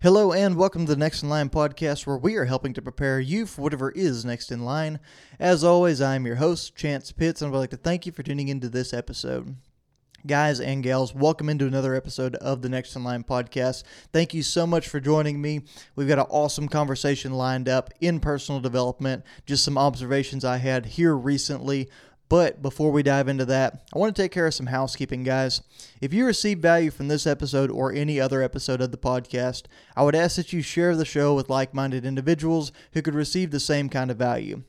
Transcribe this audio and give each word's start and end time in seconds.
Hello 0.00 0.32
and 0.32 0.54
welcome 0.54 0.86
to 0.86 0.92
the 0.92 0.96
Next 0.96 1.24
in 1.24 1.28
Line 1.28 1.50
podcast, 1.50 2.06
where 2.06 2.16
we 2.16 2.36
are 2.36 2.44
helping 2.44 2.72
to 2.74 2.80
prepare 2.80 3.18
you 3.18 3.46
for 3.46 3.62
whatever 3.62 3.90
is 3.90 4.24
next 4.24 4.52
in 4.52 4.64
line. 4.64 5.00
As 5.40 5.64
always, 5.64 6.00
I'm 6.00 6.24
your 6.24 6.36
host, 6.36 6.76
Chance 6.76 7.10
Pitts, 7.10 7.42
and 7.42 7.48
I 7.48 7.50
would 7.50 7.58
like 7.58 7.70
to 7.70 7.76
thank 7.76 8.06
you 8.06 8.12
for 8.12 8.22
tuning 8.22 8.46
into 8.46 8.68
this 8.68 8.94
episode. 8.94 9.56
Guys 10.24 10.60
and 10.60 10.84
gals, 10.84 11.16
welcome 11.16 11.48
into 11.48 11.66
another 11.66 11.96
episode 11.96 12.36
of 12.36 12.62
the 12.62 12.68
Next 12.68 12.94
in 12.94 13.02
Line 13.02 13.24
podcast. 13.24 13.82
Thank 14.12 14.34
you 14.34 14.44
so 14.44 14.68
much 14.68 14.86
for 14.86 15.00
joining 15.00 15.42
me. 15.42 15.62
We've 15.96 16.06
got 16.06 16.20
an 16.20 16.26
awesome 16.30 16.68
conversation 16.68 17.32
lined 17.32 17.68
up 17.68 17.90
in 18.00 18.20
personal 18.20 18.60
development, 18.60 19.24
just 19.46 19.64
some 19.64 19.76
observations 19.76 20.44
I 20.44 20.58
had 20.58 20.86
here 20.86 21.16
recently 21.16 21.88
but 22.28 22.60
before 22.60 22.90
we 22.90 23.02
dive 23.02 23.28
into 23.28 23.44
that, 23.46 23.84
I 23.94 23.98
want 23.98 24.14
to 24.14 24.22
take 24.22 24.32
care 24.32 24.46
of 24.46 24.54
some 24.54 24.66
housekeeping, 24.66 25.22
guys. 25.22 25.62
If 26.00 26.12
you 26.12 26.26
receive 26.26 26.58
value 26.58 26.90
from 26.90 27.08
this 27.08 27.26
episode 27.26 27.70
or 27.70 27.92
any 27.92 28.20
other 28.20 28.42
episode 28.42 28.80
of 28.80 28.90
the 28.90 28.98
podcast, 28.98 29.64
I 29.96 30.02
would 30.02 30.14
ask 30.14 30.36
that 30.36 30.52
you 30.52 30.60
share 30.60 30.94
the 30.94 31.04
show 31.04 31.34
with 31.34 31.48
like 31.48 31.72
minded 31.72 32.04
individuals 32.04 32.72
who 32.92 33.02
could 33.02 33.14
receive 33.14 33.50
the 33.50 33.60
same 33.60 33.88
kind 33.88 34.10
of 34.10 34.18
value. 34.18 34.62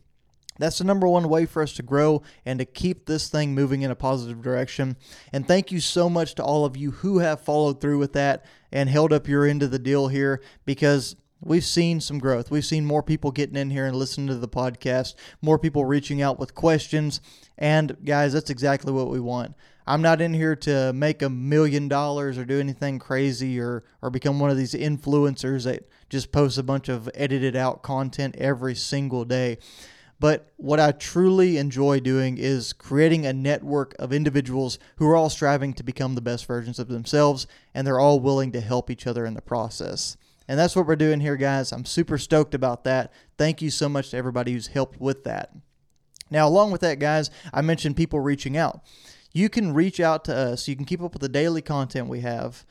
That's 0.60 0.78
the 0.78 0.84
number 0.84 1.08
one 1.08 1.30
way 1.30 1.46
for 1.46 1.64
us 1.64 1.74
to 1.76 1.84
grow 1.84 2.22
and 2.46 2.60
to 2.60 2.66
keep 2.66 3.06
this 3.06 3.30
thing 3.30 3.56
moving 3.56 3.82
in 3.82 3.92
a 3.92 3.96
positive 3.96 4.42
direction. 4.42 4.98
And 5.32 5.48
thank 5.48 5.72
you 5.72 5.80
so 5.80 6.10
much 6.10 6.36
to 6.36 6.44
all 6.44 6.66
of 6.66 6.76
you 6.78 6.92
who 6.92 7.20
have 7.20 7.42
followed 7.42 7.80
through 7.80 7.98
with 7.98 8.14
that 8.14 8.46
and 8.72 8.90
held 8.90 9.14
up 9.14 9.28
your 9.28 9.46
end 9.46 9.64
of 9.64 9.72
the 9.72 9.80
deal 9.80 10.10
here 10.10 10.42
because 10.66 11.16
We've 11.42 11.64
seen 11.64 12.02
some 12.02 12.20
growth. 12.20 12.52
We've 12.52 12.66
seen 12.66 12.86
more 12.86 13.02
people 13.02 13.32
getting 13.32 13.56
in 13.56 13.70
here 13.70 13.86
and 13.86 13.96
listening 13.96 14.28
to 14.28 14.36
the 14.36 14.48
podcast, 14.48 15.16
more 15.42 15.58
people 15.58 15.86
reaching 15.86 16.22
out 16.22 16.38
with 16.38 16.54
questions. 16.54 17.22
And 17.58 17.96
guys, 18.04 18.34
that's 18.34 18.50
exactly 18.50 18.92
what 18.92 19.10
we 19.10 19.22
want. 19.22 19.56
I'm 19.88 20.02
not 20.02 20.22
in 20.22 20.34
here 20.34 20.56
to 20.58 20.92
make 20.94 21.22
a 21.22 21.30
million 21.30 21.88
dollars 21.88 22.38
or 22.38 22.46
do 22.46 22.60
anything 22.60 23.00
crazy 23.00 23.60
or, 23.60 23.84
or 24.02 24.10
become 24.10 24.40
one 24.40 24.50
of 24.50 24.58
these 24.58 24.74
influencers 24.74 25.64
that 25.64 25.90
just 26.10 26.32
posts 26.32 26.58
a 26.58 26.64
bunch 26.64 26.90
of 26.90 27.10
edited 27.16 27.56
out 27.56 27.84
content 27.84 28.36
every 28.38 28.76
single 28.76 29.24
day. 29.24 29.58
But 30.20 30.52
what 30.58 30.82
I 30.82 30.92
truly 30.92 31.58
enjoy 31.58 32.02
doing 32.02 32.38
is 32.38 32.74
creating 32.74 33.26
a 33.26 33.32
network 33.32 33.96
of 33.98 34.12
individuals 34.12 34.78
who 34.98 35.08
are 35.08 35.16
all 35.16 35.30
striving 35.30 35.74
to 35.76 35.84
become 35.84 36.16
the 36.16 36.22
best 36.22 36.46
versions 36.46 36.78
of 36.78 36.90
themselves, 36.90 37.48
and 37.74 37.88
they're 37.88 38.00
all 38.00 38.20
willing 38.20 38.52
to 38.52 38.60
help 38.60 38.90
each 38.90 39.08
other 39.08 39.26
in 39.26 39.34
the 39.34 39.42
process. 39.42 40.18
And 40.50 40.58
that's 40.58 40.76
what 40.76 40.88
we're 40.88 40.96
doing 40.96 41.20
here, 41.20 41.38
guys. 41.38 41.72
I'm 41.72 41.86
super 41.86 42.18
stoked 42.18 42.56
about 42.56 42.84
that. 42.84 43.14
Thank 43.38 43.62
you 43.62 43.70
so 43.70 43.88
much 43.88 44.10
to 44.10 44.18
everybody 44.18 44.54
who's 44.54 44.66
helped 44.66 45.00
with 45.00 45.24
that. 45.26 45.54
Now, 46.32 46.48
along 46.48 46.72
with 46.72 46.82
that, 46.82 46.98
guys, 46.98 47.30
I 47.54 47.62
mentioned 47.62 47.96
people 47.96 48.20
reaching 48.20 48.58
out. 48.58 48.82
You 49.32 49.48
can 49.48 49.76
reach 49.76 50.00
out 50.00 50.26
to 50.26 50.36
us. 50.36 50.68
You 50.68 50.76
can 50.76 50.86
keep 50.86 51.04
up 51.04 51.14
with 51.14 51.22
the 51.22 51.30
daily 51.30 51.62
content 51.62 52.08
we 52.08 52.22
have 52.22 52.66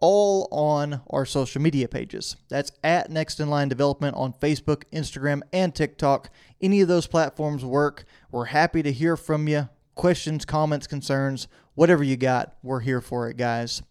all 0.00 0.48
on 0.50 1.02
our 1.10 1.26
social 1.26 1.60
media 1.60 1.86
pages. 1.86 2.36
That's 2.48 2.72
at 2.82 3.10
Next 3.10 3.38
in 3.38 3.50
Line 3.50 3.68
Development 3.68 4.16
on 4.16 4.32
Facebook, 4.32 4.84
Instagram, 4.90 5.42
and 5.52 5.74
TikTok. 5.74 6.30
Any 6.58 6.80
of 6.80 6.88
those 6.88 7.06
platforms 7.06 7.66
work. 7.66 8.04
We're 8.30 8.46
happy 8.46 8.82
to 8.82 8.92
hear 8.92 9.18
from 9.18 9.46
you. 9.46 9.68
Questions, 9.94 10.46
comments, 10.46 10.86
concerns, 10.86 11.48
whatever 11.74 12.02
you 12.02 12.16
got, 12.16 12.56
we're 12.62 12.80
here 12.80 13.02
for 13.02 13.28
it, 13.28 13.36
guys. 13.36 13.82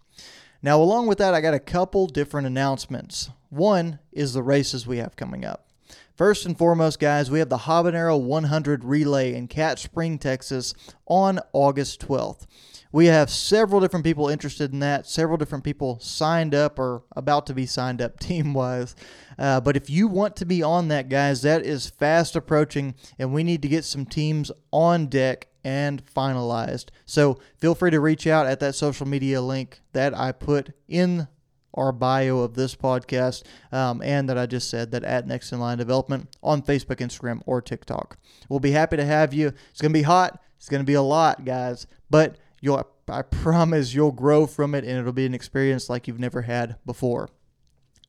Now, 0.62 0.82
along 0.82 1.08
with 1.08 1.18
that, 1.20 1.34
I 1.34 1.42
got 1.42 1.54
a 1.54 1.60
couple 1.60 2.08
different 2.08 2.46
announcements. 2.46 3.30
One 3.50 4.00
is 4.12 4.34
the 4.34 4.44
races 4.44 4.86
we 4.86 4.98
have 4.98 5.16
coming 5.16 5.46
up. 5.46 5.70
First 6.16 6.46
and 6.46 6.58
foremost, 6.58 7.00
guys, 7.00 7.32
we 7.32 7.40
have 7.40 7.48
the 7.48 7.60
Habanero 7.60 8.20
100 8.20 8.84
Relay 8.84 9.34
in 9.34 9.48
Cat 9.48 9.80
Spring, 9.80 10.20
Texas 10.20 10.74
on 11.06 11.40
August 11.54 12.06
12th. 12.06 12.46
We 12.92 13.06
have 13.06 13.30
several 13.30 13.80
different 13.80 14.04
people 14.04 14.28
interested 14.28 14.74
in 14.74 14.80
that, 14.80 15.08
several 15.08 15.38
different 15.38 15.64
people 15.64 15.98
signed 16.02 16.54
up 16.54 16.78
or 16.78 17.04
about 17.16 17.46
to 17.46 17.54
be 17.54 17.66
signed 17.66 18.02
up 18.02 18.20
team 18.20 18.54
wise. 18.54 18.98
Uh, 19.38 19.62
but 19.62 19.78
if 19.78 19.90
you 19.90 20.10
want 20.10 20.36
to 20.36 20.46
be 20.46 20.62
on 20.62 20.90
that, 20.90 21.08
guys, 21.08 21.42
that 21.44 21.66
is 21.66 21.90
fast 21.90 22.36
approaching, 22.36 22.96
and 23.18 23.34
we 23.34 23.44
need 23.44 23.62
to 23.62 23.70
get 23.70 23.86
some 23.86 24.06
teams 24.06 24.52
on 24.72 25.06
deck 25.08 25.48
and 25.64 26.06
finalized. 26.06 26.86
So 27.06 27.40
feel 27.58 27.76
free 27.76 27.92
to 27.92 28.00
reach 28.00 28.28
out 28.28 28.48
at 28.48 28.60
that 28.60 28.76
social 28.76 29.08
media 29.08 29.42
link 29.42 29.82
that 29.94 30.18
I 30.18 30.32
put 30.32 30.72
in 30.88 31.28
our 31.74 31.92
bio 31.92 32.40
of 32.40 32.56
this 32.56 32.76
podcast 32.76 33.44
um, 33.72 34.02
and 34.02 34.28
that 34.30 34.38
I 34.38 34.46
just 34.46 34.70
said 34.70 34.92
that 34.92 35.04
at 35.04 35.28
Next 35.28 35.52
in 35.52 35.60
Line 35.60 35.78
Development 35.78 36.28
on 36.42 36.62
Facebook, 36.62 36.98
Instagram, 36.98 37.42
or 37.46 37.62
TikTok. 37.62 38.18
We'll 38.50 38.60
be 38.60 38.72
happy 38.72 38.98
to 38.98 39.06
have 39.06 39.34
you. 39.34 39.54
It's 39.70 39.82
going 39.82 39.94
to 39.94 40.00
be 40.00 40.04
hot. 40.04 40.42
It's 40.58 40.70
going 40.70 40.82
to 40.82 40.86
be 40.86 40.96
a 40.96 41.02
lot, 41.02 41.46
guys, 41.46 41.88
but 42.10 42.38
you'll 42.62 42.86
I 43.08 43.22
promise 43.24 43.94
you'll 43.94 44.12
grow 44.12 44.46
from 44.46 44.76
it 44.76 44.84
and 44.84 44.98
it'll 44.98 45.12
be 45.14 45.26
an 45.26 45.34
experience 45.34 45.90
like 45.90 46.08
you've 46.08 46.20
never 46.20 46.44
had 46.44 46.76
before. 46.86 47.30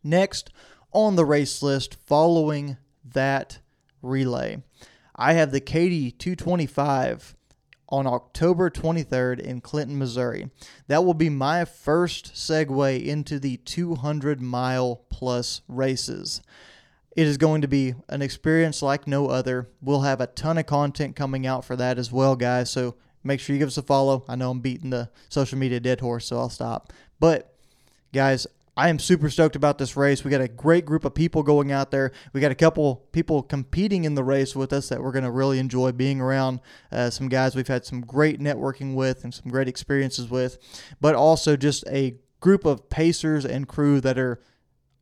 Next 0.03 0.51
on 0.93 1.17
the 1.17 1.25
race 1.25 1.63
list, 1.63 1.97
following 2.07 2.77
that 3.05 3.61
relay, 4.03 4.63
I 5.15 5.35
have 5.35 5.53
the 5.53 5.61
Katy 5.61 6.11
225 6.11 7.37
on 7.91 8.07
October 8.07 8.71
23rd 8.71 9.41
in 9.41 9.61
Clinton, 9.61 9.99
Missouri. 9.99 10.51
That 10.87 11.05
will 11.05 11.15
be 11.15 11.29
my 11.29 11.65
first 11.65 12.35
segue 12.35 13.05
into 13.05 13.39
the 13.39 13.57
200 13.59 14.41
mile 14.41 15.03
plus 15.09 15.63
races. 15.69 16.41
It 17.17 17.27
is 17.27 17.37
going 17.37 17.63
to 17.63 17.69
be 17.69 17.95
an 18.09 18.23
experience 18.23 18.83
like 18.83 19.07
no 19.07 19.27
other. 19.27 19.69
We'll 19.83 20.03
have 20.03 20.21
a 20.21 20.29
ton 20.29 20.59
of 20.59 20.67
content 20.67 21.17
coming 21.17 21.47
out 21.47 21.65
for 21.65 21.75
that 21.77 21.99
as 21.99 22.13
well, 22.13 22.37
guys. 22.37 22.71
So 22.71 22.95
make 23.25 23.41
sure 23.41 23.55
you 23.55 23.59
give 23.59 23.69
us 23.69 23.79
a 23.79 23.83
follow. 23.83 24.25
I 24.29 24.37
know 24.37 24.51
I'm 24.51 24.61
beating 24.61 24.91
the 24.91 25.11
social 25.29 25.59
media 25.59 25.81
dead 25.81 26.01
horse, 26.01 26.27
so 26.27 26.39
I'll 26.39 26.49
stop. 26.49 26.93
But, 27.19 27.53
guys, 28.13 28.47
I 28.77 28.89
am 28.89 28.99
super 28.99 29.29
stoked 29.29 29.57
about 29.57 29.79
this 29.79 29.97
race. 29.97 30.25
We 30.25 30.31
got 30.31 30.41
a 30.41 30.49
great 30.49 30.87
group 30.87 31.05
of 31.05 31.15
people 31.15 31.43
going 31.43 31.73
out 31.73 31.91
there. 31.91 32.13
We 32.33 32.41
got 32.41 32.53
a 32.53 32.57
couple 32.57 32.97
people 33.13 33.43
competing 33.43 34.05
in 34.05 34.15
the 34.15 34.25
race 34.25 34.55
with 34.55 34.73
us 34.73 34.89
that 34.89 35.03
we're 35.03 35.13
going 35.13 35.25
to 35.25 35.31
really 35.31 35.59
enjoy 35.59 35.93
being 35.93 36.21
around. 36.21 36.61
Uh, 36.91 37.11
some 37.11 37.29
guys 37.29 37.55
we've 37.55 37.69
had 37.69 37.85
some 37.85 38.01
great 38.01 38.41
networking 38.41 38.95
with 38.95 39.25
and 39.25 39.35
some 39.35 39.51
great 39.51 39.69
experiences 39.69 40.31
with, 40.31 40.59
but 41.01 41.15
also 41.15 41.57
just 41.57 41.85
a 41.89 42.17
group 42.41 42.65
of 42.65 42.89
pacers 42.89 43.45
and 43.45 43.69
crew 43.69 44.01
that 44.01 44.19
are 44.19 44.41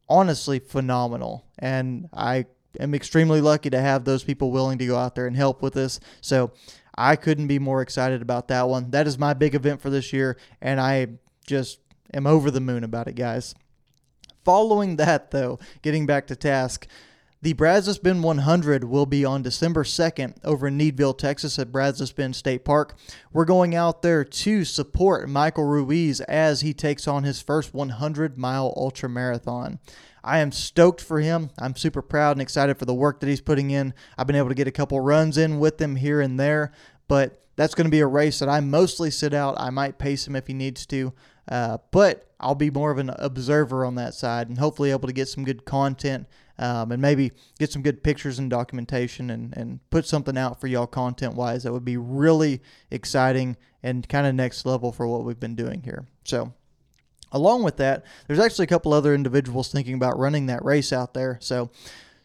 honestly 0.09 0.59
phenomenal. 0.59 1.47
And 1.59 2.09
I 2.13 2.47
am 2.81 2.95
extremely 2.95 3.41
lucky 3.41 3.71
to 3.71 3.81
have 3.81 4.05
those 4.05 4.25
people 4.25 4.51
willing 4.51 4.79
to 4.79 4.87
go 4.87 4.97
out 4.97 5.15
there 5.15 5.27
and 5.27 5.37
help 5.37 5.63
with 5.63 5.77
us. 5.77 6.01
So 6.21 6.53
I 6.97 7.17
couldn't 7.17 7.47
be 7.47 7.59
more 7.59 7.83
excited 7.83 8.23
about 8.23 8.49
that 8.49 8.69
one. 8.69 8.91
That 8.91 9.07
is 9.07 9.19
my 9.19 9.35
big 9.35 9.55
event 9.55 9.81
for 9.81 9.91
this 9.91 10.13
year, 10.13 10.37
and 10.61 10.81
I 10.81 11.07
just 11.47 11.79
am 12.13 12.27
over 12.27 12.51
the 12.51 12.61
moon 12.61 12.85
about 12.85 13.09
it, 13.09 13.15
guys. 13.15 13.55
Following 14.45 14.97
that, 14.97 15.31
though, 15.31 15.59
getting 15.83 16.07
back 16.07 16.27
to 16.29 16.37
task, 16.37 16.87
the 17.41 17.53
Brazos 17.53 17.99
Bend 17.99 18.25
100 18.25 18.83
will 18.83 19.07
be 19.07 19.25
on 19.25 19.43
December 19.43 19.85
2nd 19.85 20.39
over 20.43 20.67
in 20.67 20.77
Needville, 20.77 21.17
Texas 21.17 21.57
at 21.59 21.71
Brazos 21.71 22.11
Bend 22.11 22.35
State 22.35 22.65
Park. 22.65 22.99
We're 23.33 23.45
going 23.45 23.77
out 23.77 24.03
there 24.03 24.25
to 24.25 24.65
support 24.65 25.29
Michael 25.29 25.65
Ruiz 25.65 26.21
as 26.23 26.63
he 26.63 26.75
takes 26.75 27.07
on 27.07 27.23
his 27.23 27.41
first 27.41 27.73
100 27.73 28.37
mile 28.37 28.75
ultra 28.77 29.09
marathon. 29.09 29.79
I 30.25 30.41
am 30.41 30.51
stoked 30.51 31.01
for 31.01 31.21
him. 31.21 31.51
I'm 31.61 31.77
super 31.77 32.03
proud 32.03 32.33
and 32.33 32.43
excited 32.43 32.77
for 32.77 32.87
the 32.87 32.95
work 32.95 33.21
that 33.21 33.29
he's 33.29 33.41
putting 33.41 33.71
in. 33.71 33.95
I've 34.17 34.27
been 34.27 34.35
able 34.35 34.49
to 34.49 34.55
get 34.57 34.67
a 34.67 34.73
couple 34.73 34.99
runs 34.99 35.39
in 35.39 35.61
with 35.61 35.81
him 35.81 35.95
here 35.95 36.21
and 36.21 36.41
there, 36.41 36.73
but 37.07 37.45
that's 37.55 37.75
going 37.75 37.87
to 37.87 37.91
be 37.91 38.01
a 38.01 38.07
race 38.07 38.41
that 38.41 38.49
I 38.49 38.59
mostly 38.59 39.13
sit 39.13 39.33
out. 39.33 39.55
I 39.61 39.71
might 39.71 39.99
pace 39.99 40.27
him 40.27 40.35
if 40.35 40.49
he 40.49 40.55
needs 40.55 40.87
to. 40.87 41.13
Uh, 41.49 41.79
but 41.91 42.29
I'll 42.41 42.55
be 42.55 42.71
more 42.71 42.91
of 42.91 42.99
an 42.99 43.11
observer 43.19 43.85
on 43.85 43.95
that 43.97 44.15
side 44.15 44.49
and 44.49 44.59
hopefully 44.59 44.91
able 44.91 45.09
to 45.09 45.15
get 45.15 45.29
some 45.29 45.45
good 45.45 45.65
content 45.65 46.27
um, 46.59 46.93
and 46.93 47.01
maybe 47.01 47.33
get 47.59 47.73
some 47.73 47.83
good 47.83 48.03
pictures 48.03 48.39
and 48.39 48.51
documentation 48.51 49.31
and, 49.31 49.57
and 49.57 49.81
put 49.91 50.07
something 50.07 50.37
out 50.37 50.61
for 50.61 50.67
y'all 50.67 50.87
content 50.87 51.35
wise 51.35 51.63
that 51.63 51.73
would 51.73 51.85
be 51.85 51.97
really 51.97 52.61
exciting 52.91 53.57
and 53.83 54.09
kind 54.09 54.27
of 54.27 54.35
next 54.35 54.67
level 54.67 54.93
for 54.93 55.07
what 55.07 55.25
we've 55.25 55.41
been 55.41 55.55
doing 55.55 55.83
here. 55.83 56.07
So, 56.25 56.53
along 57.33 57.63
with 57.63 57.77
that, 57.77 58.05
there's 58.27 58.41
actually 58.41 58.65
a 58.65 58.69
couple 58.69 58.93
other 58.93 59.15
individuals 59.15 59.71
thinking 59.71 59.95
about 59.95 60.19
running 60.19 60.47
that 60.47 60.65
race 60.65 60.93
out 60.93 61.15
there. 61.15 61.39
So, 61.41 61.71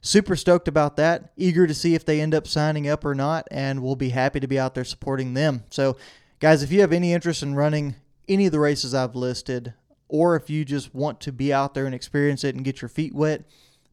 super 0.02 0.36
stoked 0.36 0.68
about 0.68 0.98
that. 0.98 1.32
Eager 1.38 1.68
to 1.68 1.74
see 1.74 1.96
if 1.96 2.06
they 2.06 2.20
end 2.20 2.34
up 2.34 2.48
signing 2.48 2.90
up 2.90 3.06
or 3.06 3.16
not, 3.16 3.48
and 3.52 3.84
we'll 3.84 3.96
be 3.96 4.10
happy 4.10 4.40
to 4.40 4.48
be 4.48 4.60
out 4.60 4.74
there 4.74 4.84
supporting 4.84 5.36
them. 5.36 5.64
So, 5.70 5.96
guys, 6.40 6.64
if 6.64 6.72
you 6.72 6.82
have 6.82 6.92
any 6.92 7.14
interest 7.14 7.44
in 7.44 7.54
running 7.56 7.96
any 8.28 8.46
of 8.46 8.52
the 8.52 8.60
races 8.60 8.94
I've 8.94 9.16
listed, 9.16 9.74
or 10.08 10.36
if 10.36 10.50
you 10.50 10.66
just 10.66 10.94
want 10.94 11.20
to 11.22 11.32
be 11.32 11.52
out 11.52 11.74
there 11.74 11.86
and 11.86 11.96
experience 11.96 12.44
it 12.44 12.56
and 12.56 12.64
get 12.64 12.82
your 12.82 12.90
feet 12.90 13.14
wet, 13.14 13.44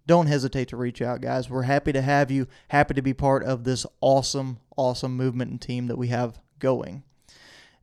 don't 0.06 0.27
hesitate 0.27 0.69
to 0.69 0.77
reach 0.77 1.00
out, 1.00 1.21
guys. 1.21 1.49
We're 1.49 1.62
happy 1.62 1.93
to 1.93 2.03
have 2.03 2.31
you, 2.31 2.47
happy 2.69 2.94
to 2.94 3.03
be 3.03 3.15
part 3.15 3.44
of 3.44 3.65
this 3.65 3.87
awesome, 4.00 4.59
awesome 4.77 5.17
movement 5.17 5.50
and 5.50 5.61
team 5.61 5.87
that 5.87 5.99
we 5.99 6.09
have 6.09 6.41
going. 6.59 7.05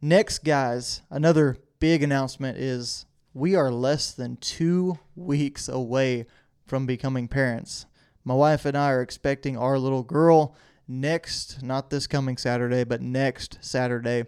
Next, 0.01 0.43
guys, 0.43 1.01
another 1.09 1.57
big 1.79 2.03
announcement 2.03 2.57
is 2.57 3.05
we 3.33 3.55
are 3.55 3.71
less 3.71 4.11
than 4.11 4.37
two 4.37 4.99
weeks 5.15 5.69
away 5.69 6.25
from 6.65 6.85
becoming 6.85 7.27
parents. 7.27 7.85
My 8.23 8.33
wife 8.33 8.65
and 8.65 8.77
I 8.77 8.91
are 8.91 9.01
expecting 9.01 9.57
our 9.57 9.79
little 9.79 10.03
girl 10.03 10.55
next, 10.87 11.63
not 11.63 11.89
this 11.89 12.07
coming 12.07 12.37
Saturday, 12.37 12.83
but 12.83 13.01
next 13.01 13.57
Saturday. 13.61 14.25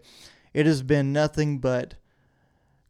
It 0.53 0.65
has 0.65 0.83
been 0.83 1.11
nothing 1.11 1.59
but 1.59 1.95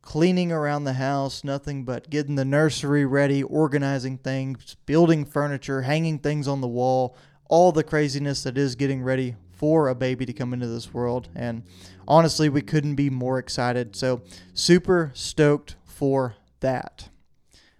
cleaning 0.09 0.51
around 0.51 0.85
the 0.85 0.94
house, 0.94 1.44
nothing 1.44 1.85
but 1.85 2.09
getting 2.09 2.33
the 2.33 2.44
nursery 2.44 3.06
ready, 3.06 3.44
organizing 3.44 4.17
things, 4.17 4.75
building 4.88 5.23
furniture, 5.23 5.83
hanging 5.83 6.17
things 6.17 6.47
on 6.47 6.61
the 6.61 6.67
wall, 6.67 7.15
all 7.47 7.71
the 7.71 7.83
craziness 7.83 8.41
that 8.41 8.57
is 8.57 8.73
getting 8.73 9.03
ready 9.03 9.35
for 9.51 9.88
a 9.88 9.94
baby 9.94 10.25
to 10.25 10.33
come 10.33 10.51
into 10.51 10.65
this 10.65 10.91
world. 10.95 11.29
And 11.35 11.61
honestly, 12.07 12.50
we 12.50 12.63
couldn't 12.63 12.95
be 12.95 13.11
more 13.11 13.38
excited. 13.38 13.95
So, 13.95 14.23
super 14.51 15.11
stoked 15.13 15.75
for 15.85 16.38
that. 16.61 17.09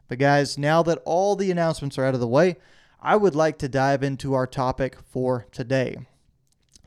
But, 0.08 0.20
guys, 0.20 0.56
now 0.56 0.84
that 0.84 1.02
all 1.06 1.36
the 1.36 1.50
announcements 1.50 1.98
are 1.98 2.06
out 2.06 2.14
of 2.14 2.20
the 2.20 2.28
way, 2.28 2.58
I 3.02 3.16
would 3.16 3.34
like 3.34 3.58
to 3.58 3.68
dive 3.68 4.04
into 4.04 4.36
our 4.36 4.46
topic 4.46 4.98
for 5.10 5.48
today. 5.52 5.98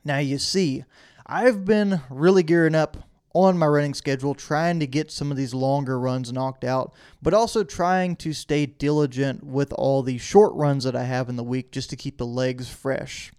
Now, 0.05 0.19
you 0.19 0.39
see, 0.39 0.85
I've 1.27 1.65
been 1.65 2.01
really 2.11 2.45
gearing 2.45 2.77
up 2.77 3.09
on 3.35 3.59
my 3.59 3.67
running 3.67 3.95
schedule, 3.95 4.35
trying 4.35 4.81
to 4.81 4.87
get 4.87 5.11
some 5.11 5.31
of 5.31 5.37
these 5.37 5.55
longer 5.55 5.99
runs 5.99 6.33
knocked 6.33 6.65
out, 6.65 6.95
but 7.21 7.35
also 7.35 7.65
trying 7.65 8.17
to 8.17 8.33
stay 8.33 8.67
diligent 8.67 9.43
with 9.43 9.73
all 9.73 10.03
the 10.03 10.19
short 10.19 10.55
runs 10.55 10.85
that 10.85 10.97
I 10.97 11.05
have 11.05 11.29
in 11.29 11.37
the 11.37 11.45
week 11.45 11.73
just 11.73 11.91
to 11.91 11.97
keep 11.97 12.19
the 12.19 12.27
legs 12.27 12.69
fresh. 12.69 13.33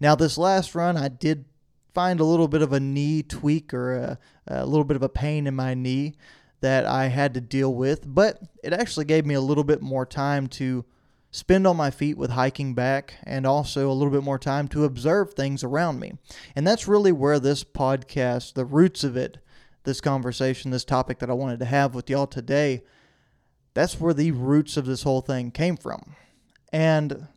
Now, 0.00 0.14
this 0.14 0.38
last 0.38 0.74
run, 0.74 0.96
I 0.96 1.08
did 1.08 1.44
find 1.94 2.20
a 2.20 2.24
little 2.24 2.48
bit 2.48 2.62
of 2.62 2.72
a 2.72 2.80
knee 2.80 3.22
tweak 3.22 3.72
or 3.74 3.94
a, 3.94 4.18
a 4.46 4.66
little 4.66 4.84
bit 4.84 4.96
of 4.96 5.02
a 5.02 5.08
pain 5.08 5.46
in 5.46 5.54
my 5.54 5.74
knee 5.74 6.14
that 6.60 6.84
I 6.84 7.06
had 7.06 7.34
to 7.34 7.40
deal 7.40 7.72
with, 7.74 8.02
but 8.04 8.40
it 8.62 8.72
actually 8.72 9.04
gave 9.04 9.24
me 9.24 9.34
a 9.34 9.40
little 9.40 9.64
bit 9.64 9.80
more 9.80 10.04
time 10.04 10.46
to 10.48 10.84
spend 11.30 11.66
on 11.66 11.76
my 11.76 11.90
feet 11.90 12.16
with 12.16 12.30
hiking 12.30 12.74
back 12.74 13.14
and 13.24 13.46
also 13.46 13.90
a 13.90 13.92
little 13.92 14.12
bit 14.12 14.22
more 14.22 14.38
time 14.38 14.68
to 14.68 14.84
observe 14.84 15.34
things 15.34 15.62
around 15.62 16.00
me. 16.00 16.12
And 16.56 16.66
that's 16.66 16.88
really 16.88 17.12
where 17.12 17.38
this 17.38 17.64
podcast, 17.64 18.54
the 18.54 18.64
roots 18.64 19.04
of 19.04 19.16
it, 19.16 19.38
this 19.84 20.00
conversation, 20.00 20.70
this 20.70 20.84
topic 20.84 21.18
that 21.18 21.30
I 21.30 21.34
wanted 21.34 21.58
to 21.60 21.66
have 21.66 21.94
with 21.94 22.08
y'all 22.08 22.26
today, 22.26 22.82
that's 23.74 24.00
where 24.00 24.14
the 24.14 24.32
roots 24.32 24.76
of 24.76 24.86
this 24.86 25.02
whole 25.02 25.20
thing 25.20 25.50
came 25.50 25.76
from. 25.76 26.16
And 26.72 27.28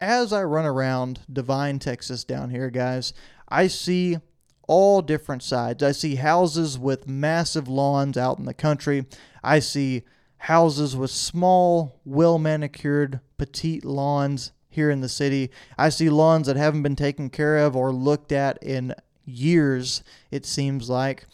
as 0.00 0.32
I 0.32 0.42
run 0.42 0.66
around 0.66 1.20
Devine, 1.32 1.78
Texas 1.78 2.24
down 2.24 2.50
here, 2.50 2.70
guys, 2.70 3.12
I 3.48 3.68
see 3.68 4.18
all 4.66 5.02
different 5.02 5.42
sides. 5.42 5.82
I 5.82 5.92
see 5.92 6.16
houses 6.16 6.78
with 6.78 7.08
massive 7.08 7.68
lawns 7.68 8.16
out 8.16 8.38
in 8.38 8.44
the 8.44 8.54
country. 8.54 9.06
I 9.42 9.60
see 9.60 10.02
houses 10.42 10.96
with 10.96 11.10
small, 11.10 12.00
well 12.04 12.36
manicured, 12.36 13.20
petite 13.38 13.84
lawns 13.84 14.50
here 14.68 14.90
in 14.90 15.00
the 15.00 15.08
city. 15.08 15.50
I 15.78 15.88
see 15.88 16.10
lawns 16.10 16.48
that 16.48 16.56
haven't 16.56 16.82
been 16.82 16.96
taken 16.96 17.30
care 17.30 17.58
of 17.58 17.76
or 17.76 17.92
looked 17.92 18.32
at 18.32 18.60
in 18.60 18.92
years, 19.24 20.02
it 20.32 20.44
seems 20.44 20.90
like. 20.90 21.26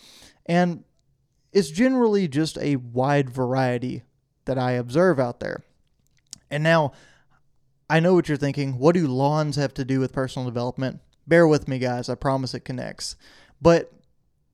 And 0.45 0.85
it's 1.53 1.71
generally 1.71 2.29
just 2.29 2.59
a 2.59 2.77
wide 2.77 3.31
variety 3.31 4.03
that 4.45 4.59
I 4.59 4.73
observe 4.73 5.19
out 5.19 5.41
there. 5.41 5.63
And 6.51 6.63
now, 6.63 6.93
I 7.89 8.01
know 8.01 8.13
what 8.13 8.29
you're 8.29 8.37
thinking. 8.37 8.79
What 8.79 8.95
do 8.95 9.07
lawns 9.07 9.57
have 9.57 9.73
to 9.75 9.87
do 9.87 10.01
with 10.01 10.13
personal 10.13 10.47
development? 10.47 11.01
Bear 11.27 11.49
with 11.49 11.67
me, 11.67 11.79
guys. 11.79 12.11
I 12.11 12.15
promise 12.15 12.53
it 12.53 12.61
connects. 12.61 13.17
But 13.63 13.91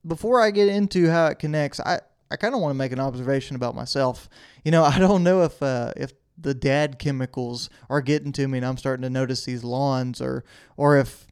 before 0.07 0.41
I 0.41 0.53
get 0.53 0.69
into 0.69 1.11
how 1.11 1.27
it 1.27 1.41
connects, 1.41 1.81
I, 1.81 2.01
I 2.31 2.37
kind 2.37 2.55
of 2.55 2.61
want 2.61 2.71
to 2.73 2.79
make 2.79 2.93
an 2.93 3.01
observation 3.01 3.57
about 3.57 3.75
myself. 3.75 4.29
You 4.65 4.71
know, 4.71 4.85
I 4.85 4.99
don't 4.99 5.23
know 5.23 5.43
if 5.43 5.63
uh, 5.63 5.93
if 5.97 6.13
the 6.37 6.55
dad 6.55 6.99
chemicals 6.99 7.71
are 7.89 8.01
getting 8.01 8.33
to 8.33 8.49
me 8.49 8.59
and 8.59 8.67
I'm 8.67 8.77
starting 8.77 9.03
to 9.03 9.11
notice 9.11 9.45
these 9.45 9.65
lawns 9.65 10.21
or 10.21 10.45
or 10.77 10.99
if 10.99 11.27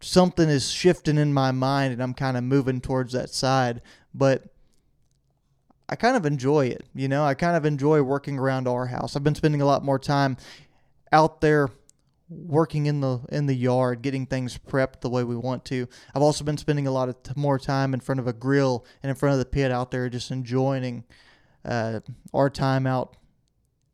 something 0.00 0.48
is 0.48 0.70
shifting 0.70 1.16
in 1.16 1.32
my 1.32 1.50
mind 1.50 1.92
and 1.92 2.02
I'm 2.02 2.12
kind 2.14 2.36
of 2.36 2.44
moving 2.44 2.80
towards 2.80 3.14
that 3.14 3.30
side, 3.30 3.80
but 4.12 4.44
I 5.88 5.96
kind 5.96 6.16
of 6.16 6.26
enjoy 6.26 6.66
it. 6.66 6.84
You 6.94 7.08
know, 7.08 7.24
I 7.24 7.34
kind 7.34 7.56
of 7.56 7.64
enjoy 7.64 8.02
working 8.02 8.38
around 8.38 8.68
our 8.68 8.86
house. 8.86 9.16
I've 9.16 9.24
been 9.24 9.34
spending 9.34 9.62
a 9.62 9.66
lot 9.66 9.84
more 9.84 9.98
time 9.98 10.36
out 11.12 11.40
there 11.40 11.68
working 12.34 12.86
in 12.86 13.00
the 13.00 13.20
in 13.30 13.46
the 13.46 13.54
yard, 13.54 14.02
getting 14.02 14.26
things 14.26 14.58
prepped 14.58 15.00
the 15.00 15.10
way 15.10 15.24
we 15.24 15.36
want 15.36 15.64
to. 15.66 15.88
I've 16.14 16.22
also 16.22 16.44
been 16.44 16.56
spending 16.56 16.86
a 16.86 16.90
lot 16.90 17.08
of 17.08 17.22
t- 17.22 17.32
more 17.36 17.58
time 17.58 17.94
in 17.94 18.00
front 18.00 18.20
of 18.20 18.26
a 18.26 18.32
grill 18.32 18.84
and 19.02 19.10
in 19.10 19.16
front 19.16 19.32
of 19.32 19.38
the 19.38 19.44
pit 19.44 19.70
out 19.70 19.90
there, 19.90 20.08
just 20.08 20.30
enjoying 20.30 21.04
uh, 21.64 22.00
our 22.32 22.50
time 22.50 22.86
out 22.86 23.16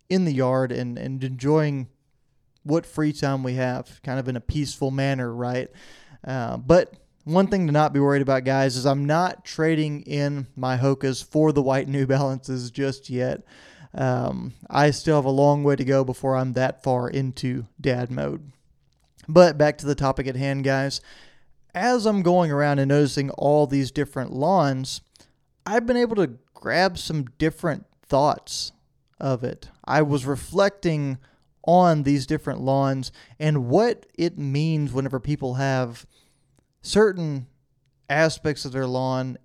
in 0.09 0.25
the 0.25 0.33
yard 0.33 0.73
and 0.73 0.99
and 0.99 1.23
enjoying 1.23 1.89
what 2.63 2.87
free 2.87 3.13
time 3.13 3.43
we 3.43 3.55
have, 3.55 4.01
kind 4.03 4.19
of 4.19 4.29
in 4.29 4.37
a 4.37 4.41
peaceful 4.41 4.91
manner, 4.91 5.33
right? 5.33 5.69
Uh, 6.27 6.57
but 6.57 6.95
one 7.25 7.47
thing 7.47 7.67
to 7.67 7.73
not 7.73 7.93
be 7.93 8.01
worried 8.01 8.23
about, 8.23 8.45
guys, 8.45 8.77
is 8.77 8.87
I'm 8.87 9.05
not 9.05 9.45
trading 9.45 10.03
in 10.03 10.47
my 10.57 10.77
Hokas 10.77 11.25
for 11.25 11.53
the 11.53 11.63
white 11.63 11.89
New 11.89 12.07
Balances 12.09 12.71
just 12.71 13.11
yet. 13.11 13.43
Um, 13.95 14.55
I 14.69 14.91
still 14.91 15.17
have 15.17 15.25
a 15.25 15.31
long 15.31 15.65
way 15.65 15.77
to 15.77 15.85
go 15.85 16.05
before 16.05 16.37
I'm 16.37 16.53
that 16.53 16.83
far 16.83 17.09
into 17.09 17.67
dad 17.81 18.11
mode. 18.11 18.53
But 19.29 19.59
back 19.59 19.79
to 19.79 19.87
the 19.87 19.95
topic 19.95 20.27
at 20.27 20.37
hand, 20.37 20.65
guys. 20.65 21.01
As 21.75 22.07
I'm 22.07 22.23
going 22.23 22.51
around 22.51 22.79
and 22.79 22.89
noticing 22.89 23.31
all 23.31 23.67
these 23.67 23.91
different 23.91 24.33
lawns, 24.33 25.03
I've 25.65 25.87
been 25.87 25.97
able 25.97 26.17
to 26.17 26.33
grab 26.55 26.99
some 26.99 27.25
different 27.39 27.87
thoughts 28.05 28.73
of 29.21 29.45
it. 29.45 29.69
I 29.85 30.03
was 30.03 30.27
reflecting 30.27 31.19
on 31.65 32.03
these 32.03 32.27
different 32.27 32.61
lawns 32.61 33.13
and 33.39 33.69
what 33.69 34.07
it 34.17 34.39
means 34.39 34.93
whenever 34.93 35.21
people 35.21 35.55
have 35.55 36.07
certain 36.83 37.47
aspects 38.09 38.65
of 38.65 38.73
their 38.73 38.87
lawn 38.87 39.37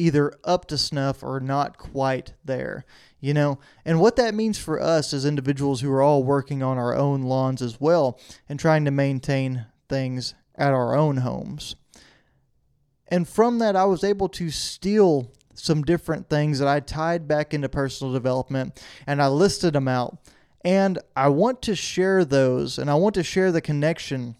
either 0.00 0.32
up 0.44 0.66
to 0.66 0.78
snuff 0.78 1.22
or 1.22 1.38
not 1.40 1.78
quite 1.78 2.32
there 2.44 2.84
you 3.20 3.34
know? 3.34 3.58
And 3.84 4.00
what 4.00 4.16
that 4.16 4.34
means 4.34 4.58
for 4.58 4.80
us 4.80 5.12
as 5.12 5.24
individuals 5.24 5.80
who 5.80 5.92
are 5.92 6.02
all 6.02 6.22
working 6.22 6.62
on 6.62 6.78
our 6.78 6.94
own 6.94 7.22
lawns 7.22 7.62
as 7.62 7.80
well 7.80 8.18
and 8.48 8.58
trying 8.58 8.84
to 8.86 8.90
maintain 8.90 9.66
things 9.88 10.34
at 10.56 10.72
our 10.72 10.96
own 10.96 11.18
homes. 11.18 11.76
And 13.08 13.28
from 13.28 13.58
that 13.58 13.76
i 13.76 13.84
was 13.84 14.04
able 14.04 14.28
to 14.28 14.50
steal 14.50 15.32
some 15.54 15.82
different 15.82 16.30
things 16.30 16.58
that 16.58 16.68
i 16.68 16.80
tied 16.80 17.28
back 17.28 17.52
into 17.52 17.68
personal 17.68 18.12
development 18.12 18.82
and 19.06 19.20
i 19.20 19.28
listed 19.28 19.74
them 19.74 19.88
out. 19.88 20.18
And 20.64 20.98
i 21.16 21.28
want 21.28 21.62
to 21.62 21.74
share 21.74 22.24
those 22.24 22.78
and 22.78 22.90
i 22.90 22.94
want 22.94 23.14
to 23.16 23.22
share 23.22 23.52
the 23.52 23.60
connection 23.60 24.36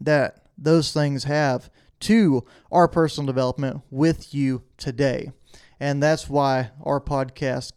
that 0.00 0.46
those 0.56 0.92
things 0.92 1.24
have 1.24 1.70
to 2.00 2.44
our 2.72 2.88
personal 2.88 3.26
development 3.26 3.82
with 3.90 4.34
you 4.34 4.62
today 4.76 5.32
and 5.80 6.02
that's 6.02 6.28
why 6.28 6.70
our 6.84 7.00
podcast 7.00 7.72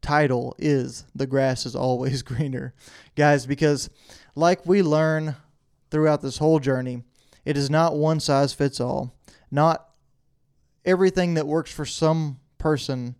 title 0.00 0.54
is 0.58 1.04
The 1.14 1.26
Grass 1.26 1.66
is 1.66 1.74
Always 1.74 2.22
Greener. 2.22 2.74
Guys, 3.16 3.44
because 3.44 3.90
like 4.36 4.64
we 4.64 4.82
learn 4.82 5.34
throughout 5.90 6.22
this 6.22 6.38
whole 6.38 6.60
journey, 6.60 7.02
it 7.44 7.56
is 7.56 7.68
not 7.68 7.96
one 7.96 8.20
size 8.20 8.54
fits 8.54 8.80
all. 8.80 9.12
Not 9.50 9.88
everything 10.84 11.34
that 11.34 11.48
works 11.48 11.72
for 11.72 11.84
some 11.84 12.38
person, 12.56 13.16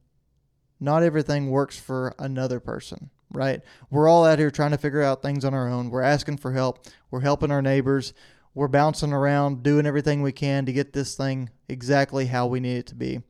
not 0.79 1.03
everything 1.03 1.51
works 1.51 1.77
for 1.77 2.15
another 2.19 2.61
person, 2.61 3.11
right? 3.33 3.61
We're 3.91 4.09
all 4.09 4.25
out 4.25 4.39
here 4.39 4.51
trying 4.53 4.71
to 4.71 4.79
figure 4.79 5.03
out 5.03 5.23
things 5.23 5.45
on 5.45 5.55
our 5.55 5.69
own. 5.69 5.91
We're 5.91 6.03
asking 6.03 6.37
for 6.37 6.53
help. 6.53 6.87
We're 7.11 7.21
helping 7.21 7.51
our 7.51 7.63
neighbors. 7.63 8.15
We're 8.55 8.69
bouncing 8.69 9.13
around, 9.13 9.63
doing 9.63 9.87
everything 9.87 10.23
we 10.23 10.33
can 10.33 10.67
to 10.67 10.73
get 10.73 10.93
this 10.93 11.15
thing 11.15 11.51
exactly 11.69 12.27
how 12.27 12.47
we 12.47 12.61
need 12.61 12.79
it 12.79 12.87
to 12.89 12.95
be. 12.95 13.23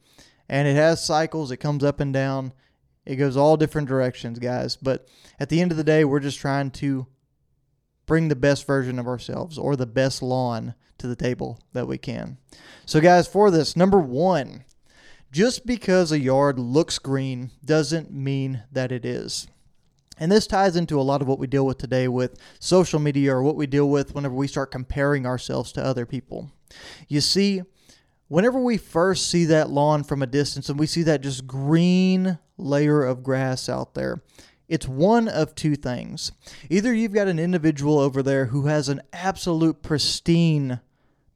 And 0.48 0.66
it 0.66 0.74
has 0.74 1.04
cycles, 1.04 1.50
it 1.50 1.58
comes 1.58 1.84
up 1.84 2.00
and 2.00 2.12
down. 2.12 2.52
It 3.06 3.16
goes 3.16 3.36
all 3.36 3.56
different 3.56 3.88
directions, 3.88 4.38
guys. 4.38 4.76
But 4.76 5.08
at 5.38 5.48
the 5.48 5.60
end 5.60 5.70
of 5.70 5.76
the 5.76 5.84
day, 5.84 6.04
we're 6.04 6.20
just 6.20 6.38
trying 6.38 6.70
to 6.72 7.06
bring 8.06 8.28
the 8.28 8.36
best 8.36 8.66
version 8.66 8.98
of 8.98 9.06
ourselves 9.06 9.56
or 9.58 9.76
the 9.76 9.86
best 9.86 10.22
lawn 10.22 10.74
to 10.98 11.06
the 11.06 11.16
table 11.16 11.60
that 11.72 11.86
we 11.86 11.98
can. 11.98 12.38
So, 12.84 13.00
guys, 13.00 13.26
for 13.26 13.50
this, 13.50 13.76
number 13.76 13.98
one, 13.98 14.64
just 15.32 15.64
because 15.64 16.10
a 16.10 16.18
yard 16.18 16.58
looks 16.58 16.98
green 16.98 17.50
doesn't 17.64 18.12
mean 18.12 18.64
that 18.72 18.90
it 18.90 19.04
is. 19.04 19.46
And 20.20 20.30
this 20.30 20.46
ties 20.46 20.76
into 20.76 21.00
a 21.00 21.02
lot 21.02 21.22
of 21.22 21.28
what 21.28 21.38
we 21.38 21.46
deal 21.46 21.64
with 21.64 21.78
today 21.78 22.06
with 22.06 22.38
social 22.60 23.00
media 23.00 23.34
or 23.34 23.42
what 23.42 23.56
we 23.56 23.66
deal 23.66 23.88
with 23.88 24.14
whenever 24.14 24.34
we 24.34 24.46
start 24.46 24.70
comparing 24.70 25.24
ourselves 25.24 25.72
to 25.72 25.84
other 25.84 26.04
people. 26.04 26.50
You 27.08 27.22
see, 27.22 27.62
whenever 28.28 28.60
we 28.60 28.76
first 28.76 29.28
see 29.28 29.46
that 29.46 29.70
lawn 29.70 30.04
from 30.04 30.22
a 30.22 30.26
distance 30.26 30.68
and 30.68 30.78
we 30.78 30.86
see 30.86 31.02
that 31.04 31.22
just 31.22 31.46
green 31.46 32.38
layer 32.58 33.02
of 33.02 33.22
grass 33.22 33.68
out 33.68 33.94
there, 33.94 34.22
it's 34.68 34.86
one 34.86 35.26
of 35.26 35.54
two 35.54 35.74
things. 35.74 36.32
Either 36.68 36.94
you've 36.94 37.14
got 37.14 37.26
an 37.26 37.38
individual 37.38 37.98
over 37.98 38.22
there 38.22 38.46
who 38.46 38.66
has 38.66 38.88
an 38.88 39.00
absolute 39.12 39.82
pristine 39.82 40.80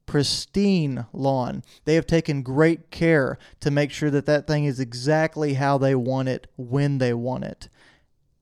pristine 0.05 1.05
lawn. 1.11 1.63
They 1.85 1.95
have 1.95 2.05
taken 2.05 2.43
great 2.43 2.91
care 2.91 3.37
to 3.59 3.71
make 3.71 3.91
sure 3.91 4.11
that 4.11 4.27
that 4.27 4.45
thing 4.45 4.65
is 4.65 4.79
exactly 4.79 5.55
how 5.55 5.77
they 5.79 5.95
want 5.95 6.29
it 6.29 6.47
when 6.55 6.99
they 6.99 7.13
want 7.13 7.43
it. 7.43 7.69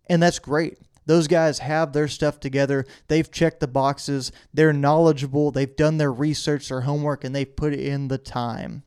And 0.07 0.21
that's 0.21 0.39
great. 0.39 0.77
Those 1.05 1.27
guys 1.27 1.59
have 1.59 1.91
their 1.93 2.07
stuff 2.07 2.39
together. 2.39 2.85
They've 3.07 3.29
checked 3.29 3.59
the 3.59 3.67
boxes. 3.67 4.31
They're 4.53 4.73
knowledgeable. 4.73 5.51
They've 5.51 5.75
done 5.75 5.97
their 5.97 6.11
research, 6.11 6.69
their 6.69 6.81
homework, 6.81 7.23
and 7.23 7.35
they've 7.35 7.55
put 7.55 7.73
in 7.73 8.07
the 8.07 8.17
time. 8.17 8.83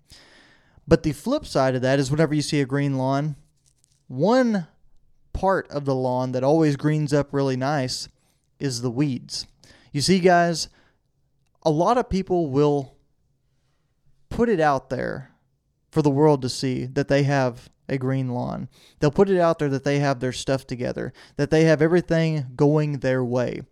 But 0.88 1.02
the 1.02 1.12
flip 1.12 1.44
side 1.44 1.74
of 1.74 1.82
that 1.82 1.98
is 1.98 2.10
whenever 2.10 2.34
you 2.34 2.42
see 2.42 2.60
a 2.60 2.66
green 2.66 2.96
lawn, 2.96 3.36
one 4.08 4.66
part 5.32 5.68
of 5.70 5.84
the 5.84 5.94
lawn 5.94 6.32
that 6.32 6.44
always 6.44 6.76
greens 6.76 7.12
up 7.12 7.32
really 7.32 7.56
nice 7.56 8.08
is 8.58 8.80
the 8.80 8.90
weeds. 8.90 9.46
You 9.92 10.00
see, 10.00 10.20
guys, 10.20 10.68
a 11.62 11.70
lot 11.70 11.98
of 11.98 12.08
people 12.08 12.48
will 12.48 12.96
put 14.30 14.48
it 14.48 14.60
out 14.60 14.88
there 14.88 15.32
for 15.90 16.02
the 16.02 16.10
world 16.10 16.42
to 16.42 16.48
see 16.48 16.86
that 16.86 17.08
they 17.08 17.24
have 17.24 17.68
a 17.88 17.98
green 17.98 18.30
lawn. 18.30 18.68
They'll 18.98 19.10
put 19.10 19.30
it 19.30 19.40
out 19.40 19.58
there 19.58 19.68
that 19.68 19.84
they 19.84 19.98
have 19.98 20.20
their 20.20 20.32
stuff 20.32 20.66
together, 20.66 21.12
that 21.36 21.50
they 21.50 21.64
have 21.64 21.82
everything 21.82 22.46
going 22.56 22.98
their 22.98 23.24
way. 23.24 23.62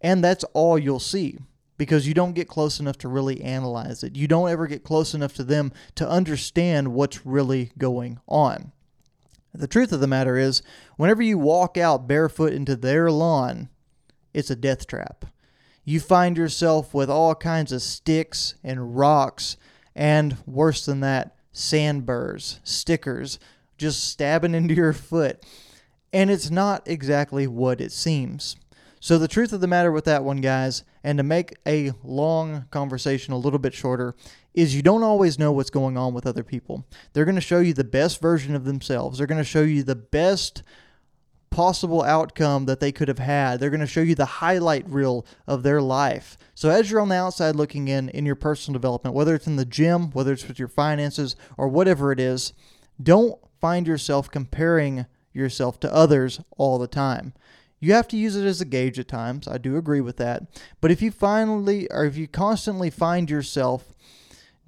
And 0.00 0.22
that's 0.22 0.44
all 0.52 0.78
you'll 0.78 1.00
see 1.00 1.38
because 1.78 2.06
you 2.08 2.14
don't 2.14 2.34
get 2.34 2.48
close 2.48 2.80
enough 2.80 2.98
to 2.98 3.08
really 3.08 3.40
analyze 3.42 4.02
it. 4.02 4.16
You 4.16 4.28
don't 4.28 4.50
ever 4.50 4.66
get 4.66 4.84
close 4.84 5.14
enough 5.14 5.34
to 5.34 5.44
them 5.44 5.72
to 5.94 6.08
understand 6.08 6.94
what's 6.94 7.26
really 7.26 7.70
going 7.78 8.18
on. 8.26 8.72
The 9.52 9.66
truth 9.66 9.92
of 9.92 10.00
the 10.00 10.06
matter 10.06 10.36
is, 10.36 10.62
whenever 10.96 11.22
you 11.22 11.38
walk 11.38 11.78
out 11.78 12.06
barefoot 12.06 12.52
into 12.52 12.76
their 12.76 13.10
lawn, 13.10 13.70
it's 14.34 14.50
a 14.50 14.56
death 14.56 14.86
trap. 14.86 15.24
You 15.84 16.00
find 16.00 16.36
yourself 16.36 16.92
with 16.92 17.08
all 17.08 17.34
kinds 17.34 17.72
of 17.72 17.80
sticks 17.80 18.54
and 18.62 18.96
rocks, 18.96 19.56
and 19.94 20.36
worse 20.44 20.84
than 20.84 21.00
that, 21.00 21.36
sandburrs, 21.52 22.60
stickers, 22.64 23.38
just 23.76 24.04
stabbing 24.04 24.54
into 24.54 24.74
your 24.74 24.92
foot. 24.92 25.44
And 26.12 26.30
it's 26.30 26.50
not 26.50 26.86
exactly 26.86 27.46
what 27.46 27.80
it 27.80 27.92
seems. 27.92 28.56
So, 29.00 29.18
the 29.18 29.28
truth 29.28 29.52
of 29.52 29.60
the 29.60 29.66
matter 29.66 29.92
with 29.92 30.06
that 30.06 30.24
one, 30.24 30.40
guys, 30.40 30.82
and 31.04 31.18
to 31.18 31.22
make 31.22 31.54
a 31.66 31.92
long 32.02 32.64
conversation 32.70 33.32
a 33.32 33.38
little 33.38 33.58
bit 33.58 33.74
shorter, 33.74 34.14
is 34.54 34.74
you 34.74 34.82
don't 34.82 35.02
always 35.02 35.38
know 35.38 35.52
what's 35.52 35.70
going 35.70 35.96
on 35.98 36.14
with 36.14 36.26
other 36.26 36.42
people. 36.42 36.86
They're 37.12 37.26
going 37.26 37.34
to 37.34 37.40
show 37.40 37.60
you 37.60 37.74
the 37.74 37.84
best 37.84 38.20
version 38.20 38.56
of 38.56 38.64
themselves, 38.64 39.18
they're 39.18 39.26
going 39.26 39.38
to 39.38 39.44
show 39.44 39.62
you 39.62 39.82
the 39.82 39.94
best 39.94 40.62
possible 41.50 42.02
outcome 42.02 42.66
that 42.66 42.80
they 42.80 42.92
could 42.92 43.08
have 43.08 43.18
had. 43.18 43.60
They're 43.60 43.70
going 43.70 43.80
to 43.80 43.86
show 43.86 44.02
you 44.02 44.14
the 44.14 44.26
highlight 44.26 44.88
reel 44.88 45.24
of 45.46 45.62
their 45.62 45.80
life. 45.80 46.36
So 46.54 46.68
as 46.68 46.90
you're 46.90 47.00
on 47.00 47.08
the 47.08 47.16
outside 47.16 47.56
looking 47.56 47.88
in 47.88 48.08
in 48.10 48.26
your 48.26 48.34
personal 48.34 48.74
development, 48.74 49.14
whether 49.14 49.34
it's 49.34 49.46
in 49.46 49.56
the 49.56 49.64
gym, 49.64 50.10
whether 50.10 50.32
it's 50.32 50.46
with 50.46 50.58
your 50.58 50.68
finances 50.68 51.36
or 51.56 51.68
whatever 51.68 52.12
it 52.12 52.20
is, 52.20 52.52
don't 53.02 53.38
find 53.66 53.88
yourself 53.88 54.30
comparing 54.30 55.06
yourself 55.32 55.80
to 55.80 55.92
others 55.92 56.40
all 56.56 56.78
the 56.78 56.86
time. 56.86 57.32
You 57.80 57.94
have 57.94 58.06
to 58.08 58.16
use 58.16 58.36
it 58.36 58.46
as 58.46 58.60
a 58.60 58.64
gauge 58.64 58.96
at 59.00 59.08
times. 59.08 59.48
I 59.48 59.58
do 59.58 59.76
agree 59.76 60.00
with 60.00 60.18
that. 60.18 60.44
But 60.80 60.92
if 60.92 61.02
you 61.02 61.10
finally 61.10 61.90
or 61.90 62.04
if 62.04 62.16
you 62.16 62.28
constantly 62.28 62.90
find 62.90 63.28
yourself 63.28 63.96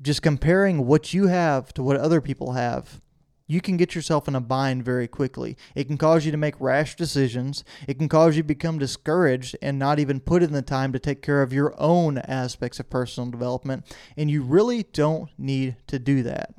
just 0.02 0.21
comparing 0.21 0.85
what 0.85 1.14
you 1.14 1.28
have 1.28 1.73
to 1.75 1.83
what 1.85 1.97
other 1.97 2.21
people 2.21 2.55
have, 2.55 3.00
you 3.47 3.61
can 3.61 3.76
get 3.76 3.95
yourself 3.95 4.26
in 4.26 4.35
a 4.35 4.40
bind 4.40 4.85
very 4.85 5.07
quickly. 5.07 5.57
It 5.76 5.85
can 5.85 5.97
cause 5.97 6.26
you 6.26 6.33
to 6.33 6.37
make 6.37 6.61
rash 6.61 6.97
decisions. 6.97 7.62
It 7.87 8.00
can 8.00 8.09
cause 8.09 8.35
you 8.35 8.43
to 8.43 8.49
become 8.49 8.81
discouraged 8.81 9.55
and 9.62 9.78
not 9.78 10.00
even 10.00 10.19
put 10.19 10.43
in 10.43 10.50
the 10.50 10.61
time 10.61 10.93
to 10.93 10.99
take 10.99 11.23
care 11.23 11.40
of 11.40 11.52
your 11.52 11.73
own 11.78 12.19
aspects 12.19 12.81
of 12.81 12.90
personal 12.90 13.31
development. 13.31 13.87
And 14.17 14.28
you 14.28 14.43
really 14.43 14.83
don't 14.83 15.31
need 15.38 15.76
to 15.87 16.00
do 16.00 16.25
that. 16.25 16.52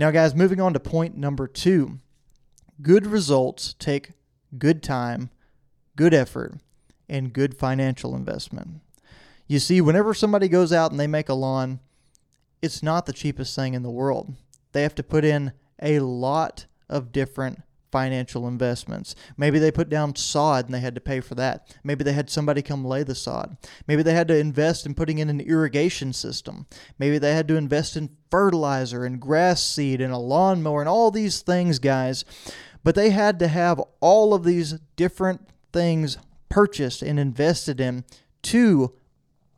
Now, 0.00 0.10
guys, 0.10 0.34
moving 0.34 0.60
on 0.60 0.72
to 0.72 0.80
point 0.80 1.16
number 1.16 1.46
two 1.46 2.00
good 2.80 3.06
results 3.06 3.74
take 3.78 4.12
good 4.58 4.82
time 4.82 5.30
good 6.00 6.14
effort, 6.14 6.54
and 7.10 7.30
good 7.30 7.54
financial 7.54 8.16
investment. 8.16 8.80
You 9.46 9.58
see, 9.58 9.82
whenever 9.82 10.14
somebody 10.14 10.48
goes 10.48 10.72
out 10.72 10.90
and 10.90 10.98
they 10.98 11.06
make 11.06 11.28
a 11.28 11.34
lawn, 11.34 11.80
it's 12.62 12.82
not 12.82 13.04
the 13.04 13.12
cheapest 13.12 13.54
thing 13.54 13.74
in 13.74 13.82
the 13.82 13.90
world. 13.90 14.32
They 14.72 14.80
have 14.82 14.94
to 14.94 15.02
put 15.02 15.26
in 15.26 15.52
a 15.82 15.98
lot 15.98 16.64
of 16.88 17.12
different 17.12 17.60
financial 17.90 18.46
investments. 18.46 19.14
Maybe 19.36 19.58
they 19.58 19.70
put 19.70 19.88
down 19.88 20.16
sod 20.16 20.66
and 20.66 20.74
they 20.74 20.80
had 20.80 20.94
to 20.94 21.00
pay 21.00 21.20
for 21.20 21.34
that. 21.36 21.76
Maybe 21.82 22.04
they 22.04 22.12
had 22.12 22.30
somebody 22.30 22.62
come 22.62 22.84
lay 22.84 23.02
the 23.02 23.14
sod. 23.14 23.56
Maybe 23.86 24.02
they 24.02 24.14
had 24.14 24.28
to 24.28 24.36
invest 24.36 24.86
in 24.86 24.94
putting 24.94 25.18
in 25.18 25.28
an 25.28 25.40
irrigation 25.40 26.12
system. 26.12 26.66
Maybe 26.98 27.18
they 27.18 27.34
had 27.34 27.48
to 27.48 27.56
invest 27.56 27.96
in 27.96 28.16
fertilizer 28.30 29.04
and 29.04 29.20
grass 29.20 29.62
seed 29.62 30.00
and 30.00 30.12
a 30.12 30.18
lawnmower 30.18 30.80
and 30.80 30.88
all 30.88 31.10
these 31.10 31.42
things, 31.42 31.78
guys. 31.78 32.24
But 32.82 32.94
they 32.94 33.10
had 33.10 33.38
to 33.40 33.48
have 33.48 33.80
all 34.00 34.32
of 34.32 34.44
these 34.44 34.78
different 34.96 35.48
things 35.72 36.18
purchased 36.48 37.02
and 37.02 37.18
invested 37.18 37.80
in 37.80 38.04
to 38.42 38.94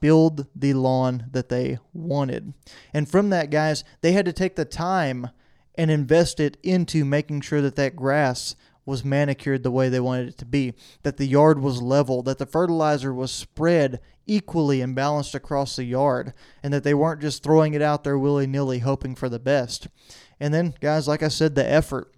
build 0.01 0.47
the 0.55 0.75
lawn 0.75 1.27
that 1.31 1.49
they 1.49 1.79
wanted. 1.95 2.53
And 2.93 3.09
from 3.09 3.31
that, 3.31 3.51
guys, 3.51 3.85
they 4.01 4.13
had 4.13 4.27
to 4.27 4.33
take 4.33 4.57
the 4.57 4.65
time 4.65 5.31
and 5.75 5.91
invest 5.91 6.41
it 6.41 6.57
into 6.63 7.05
making 7.05 7.41
sure 7.41 7.61
that 7.61 7.77
that 7.77 7.97
grass 7.97 8.55
was 8.85 9.05
manicured 9.05 9.63
the 9.63 9.71
way 9.71 9.89
they 9.89 10.01
wanted 10.01 10.29
it 10.29 10.39
to 10.39 10.45
be, 10.45 10.75
that 11.03 11.17
the 11.17 11.27
yard 11.27 11.61
was 11.61 11.81
level, 11.81 12.23
that 12.23 12.39
the 12.39 12.47
fertilizer 12.47 13.15
was 13.15 13.31
spread 13.31 14.01
equally 14.27 14.81
and 14.81 14.95
balanced 14.95 15.35
across 15.35 15.77
the 15.77 15.85
yard, 15.85 16.33
and 16.63 16.73
that 16.73 16.83
they 16.83 16.95
weren't 16.95 17.21
just 17.21 17.43
throwing 17.43 17.75
it 17.75 17.83
out 17.83 18.03
there 18.05 18.19
willy 18.19 18.47
nilly 18.47 18.81
hoping 18.81 19.15
for 19.15 19.29
the 19.29 19.39
best. 19.39 19.89
And 20.41 20.53
then, 20.53 20.75
guys, 20.81 21.07
like 21.07 21.23
I 21.23 21.29
said, 21.29 21.55
the 21.55 21.69
effort 21.69 22.13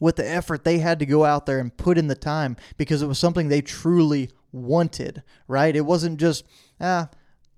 with 0.00 0.16
the 0.16 0.28
effort 0.28 0.64
they 0.64 0.78
had 0.78 0.98
to 0.98 1.06
go 1.06 1.26
out 1.26 1.44
there 1.44 1.58
and 1.58 1.76
put 1.76 1.98
in 1.98 2.06
the 2.08 2.14
time 2.14 2.56
because 2.78 3.02
it 3.02 3.06
was 3.06 3.18
something 3.18 3.48
they 3.48 3.60
truly 3.60 4.30
wanted, 4.50 5.22
right? 5.46 5.76
It 5.76 5.82
wasn't 5.82 6.18
just, 6.18 6.44
ah, 6.80 7.10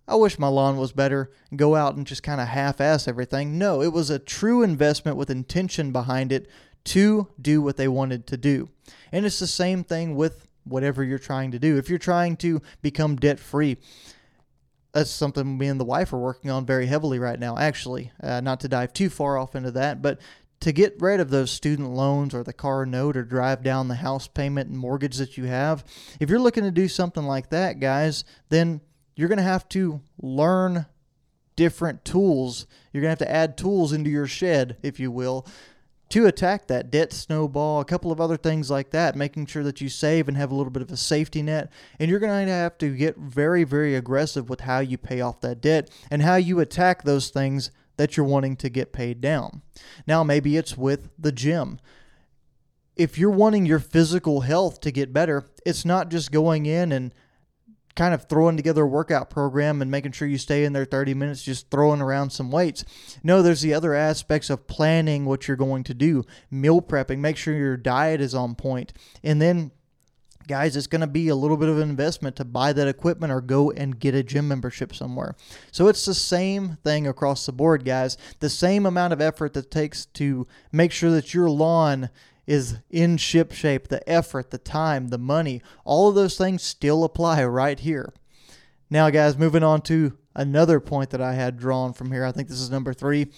I 0.07 0.17
wish 0.17 0.39
my 0.39 0.49
lawn 0.49 0.77
was 0.77 0.93
better 0.93 1.31
and 1.51 1.59
go 1.59 1.77
out 1.77 1.95
and 1.95 2.07
just 2.07 2.23
kind 2.23 2.41
of 2.41 2.49
half 2.49 2.81
ass 2.81 3.07
everything. 3.07 3.59
No, 3.59 3.81
it 3.83 3.93
was 3.93 4.11
a 4.11 4.19
true 4.19 4.63
investment 4.63 5.17
with 5.17 5.31
intention 5.31 5.93
behind 5.93 6.33
it 6.33 6.49
to 6.85 7.29
do 7.41 7.63
what 7.63 7.77
they 7.77 7.89
wanted 7.89 8.27
to 8.27 8.37
do. 8.37 8.69
And 9.13 9.25
it's 9.25 9.39
the 9.39 9.47
same 9.47 9.85
thing 9.85 10.17
with 10.17 10.49
whatever 10.65 11.05
you're 11.05 11.19
trying 11.19 11.53
to 11.53 11.59
do. 11.59 11.79
If 11.79 11.89
you're 11.89 11.99
trying 11.99 12.37
to 12.39 12.61
become 12.83 13.17
debt 13.17 13.39
free, 13.39 13.77
that's 14.93 15.11
something 15.11 15.57
me 15.57 15.69
and 15.69 15.81
the 15.81 15.85
wife 15.85 16.13
are 16.13 16.19
working 16.19 16.51
on 16.51 16.67
very 16.67 16.87
heavily 16.87 17.19
right 17.19 17.39
now, 17.39 17.57
actually. 17.57 18.13
Uh, 18.23 18.41
not 18.41 18.61
to 18.61 18.69
dive 18.69 18.93
too 18.93 19.09
far 19.09 19.39
off 19.39 19.55
into 19.55 19.71
that, 19.71 20.03
but 20.03 20.21
to 20.61 20.73
get 20.73 21.01
rid 21.01 21.19
of 21.19 21.31
those 21.31 21.51
student 21.51 21.91
loans 21.91 22.35
or 22.35 22.45
the 22.45 22.53
car 22.53 22.87
note 22.87 23.17
or 23.17 23.25
drive 23.25 23.63
down 23.63 23.89
the 23.89 23.97
house 23.97 24.29
payment 24.29 24.69
and 24.69 24.79
mortgage 24.79 25.17
that 25.17 25.37
you 25.37 25.45
have, 25.45 25.85
if 26.21 26.29
you're 26.29 26.39
looking 26.39 26.65
to 26.65 26.71
do 26.71 26.89
something 26.89 27.25
like 27.25 27.51
that, 27.51 27.81
guys, 27.81 28.25
then 28.49 28.81
you're 29.15 29.29
going 29.29 29.39
to 29.39 29.43
have 29.43 29.69
to 29.71 30.01
learn 30.21 30.87
different 31.57 32.05
tools. 32.05 32.67
You're 32.93 33.03
going 33.03 33.15
to 33.15 33.25
have 33.25 33.31
to 33.31 33.35
add 33.35 33.57
tools 33.57 33.93
into 33.93 34.11
your 34.11 34.27
shed, 34.27 34.77
if 34.83 34.99
you 34.99 35.11
will, 35.11 35.47
to 36.11 36.27
attack 36.27 36.67
that 36.67 36.91
debt 36.91 37.13
snowball, 37.13 37.81
a 37.81 37.87
couple 37.87 38.13
of 38.13 38.21
other 38.21 38.37
things 38.37 38.71
like 38.71 38.91
that, 38.91 39.17
making 39.17 39.47
sure 39.47 39.63
that 39.63 39.81
you 39.81 39.89
save 39.89 40.29
and 40.29 40.37
have 40.37 40.51
a 40.51 40.55
little 40.55 40.71
bit 40.71 40.83
of 40.83 40.91
a 40.91 40.97
safety 40.97 41.43
net. 41.43 41.73
And 41.99 42.11
you're 42.11 42.21
going 42.21 42.47
to 42.47 42.53
have 42.53 42.77
to 42.79 42.95
get 42.95 43.17
very, 43.17 43.65
very 43.65 43.95
aggressive 43.95 44.51
with 44.51 44.61
how 44.61 44.81
you 44.81 44.99
pay 44.99 45.21
off 45.21 45.41
that 45.41 45.63
debt 45.63 45.91
and 46.11 46.23
how 46.23 46.37
you 46.37 46.61
attack 46.61 47.03
those 47.03 47.31
things 47.31 47.71
that 47.97 48.17
you're 48.17 48.27
wanting 48.27 48.57
to 48.57 48.69
get 48.69 48.93
paid 48.93 49.21
down. 49.21 49.63
Now, 50.07 50.23
maybe 50.23 50.57
it's 50.57 50.77
with 50.77 51.09
the 51.19 51.33
gym. 51.33 51.81
If 52.95 53.17
you're 53.17 53.31
wanting 53.31 53.65
your 53.65 53.79
physical 53.79 54.43
health 54.43 54.81
to 54.83 54.91
get 54.91 55.15
better, 55.15 55.49
it's 55.65 55.85
not 55.85 56.11
just 56.11 56.31
going 56.31 56.67
in 56.67 56.93
and 56.93 57.15
kind 57.95 58.15
of 58.15 58.29
throwing 58.29 58.57
together 58.57 58.85
a 58.85 58.89
workout 58.89 59.31
program 59.31 59.83
and 59.83 59.91
making 59.91 60.13
sure 60.13 60.29
you 60.29 60.39
stay 60.39 60.65
in 60.65 60.73
there 60.73 60.85
30 60.85 61.15
minutes 61.15 61.43
just 61.43 61.71
throwing 61.71 62.01
around 62.01 62.31
some 62.31 62.51
weights. 62.51 62.85
No, 63.23 63.43
there's 63.43 63.63
the 63.63 63.75
other 63.75 63.95
aspects 63.95 64.51
of 64.51 64.67
planning 64.67 65.25
what 65.25 65.47
you're 65.47 65.57
going 65.57 65.85
to 65.85 65.95
do, 65.95 66.25
meal 66.51 66.81
prepping, 66.81 67.19
make 67.19 67.37
sure 67.37 67.55
your 67.55 67.77
diet 67.77 68.21
is 68.21 68.35
on 68.35 68.55
point, 68.55 68.93
and 69.23 69.41
then 69.41 69.73
guys, 70.47 70.77
it's 70.77 70.87
going 70.87 71.01
to 71.01 71.07
be 71.07 71.29
a 71.29 71.37
little 71.37 71.57
bit 71.57 71.69
of 71.69 71.79
an 71.79 71.89
investment 71.89 72.37
to 72.37 72.45
buy 72.45 72.73
that 72.73 72.89
equipment 72.89 73.33
or 73.33 73.41
go 73.41 73.71
and 73.71 73.99
get 73.99 74.15
a 74.15 74.23
gym 74.23 74.49
membership 74.49 74.95
somewhere. 74.95 75.35
So 75.71 75.89
it's 75.89 76.05
the 76.05 76.15
same 76.15 76.79
thing 76.85 77.07
across 77.07 77.47
the 77.47 77.53
board, 77.53 77.85
guys. 77.85 78.17
The 78.41 78.51
same 78.51 78.87
amount 78.87 79.13
of 79.13 79.21
effort 79.21 79.55
that 79.55 79.71
takes 79.71 80.07
to 80.07 80.47
make 80.71 80.93
sure 80.93 81.11
that 81.11 81.35
your 81.35 81.49
lawn 81.49 82.11
is 82.47 82.79
in 82.91 83.17
ship 83.17 83.53
shape, 83.53 83.89
the 83.89 84.09
effort, 84.09 84.51
the 84.51 84.59
time, 84.59 85.09
the 85.09 85.19
money, 85.19 85.63
all 85.85 86.09
of 86.09 86.15
those 86.15 86.37
things 86.37 86.63
still 86.63 87.05
apply 87.05 87.45
right 87.45 87.79
here. 87.79 88.13
Now, 88.91 89.09
guys, 89.11 89.39
moving 89.39 89.63
on 89.63 89.81
to 89.83 90.19
another 90.35 90.81
point 90.81 91.11
that 91.11 91.21
I 91.21 91.35
had 91.35 91.59
drawn 91.59 91.93
from 91.93 92.13
here. 92.13 92.25
I 92.25 92.33
think 92.33 92.49
this 92.49 92.61
is 92.61 92.71
number 92.71 92.93
three. 92.93 93.29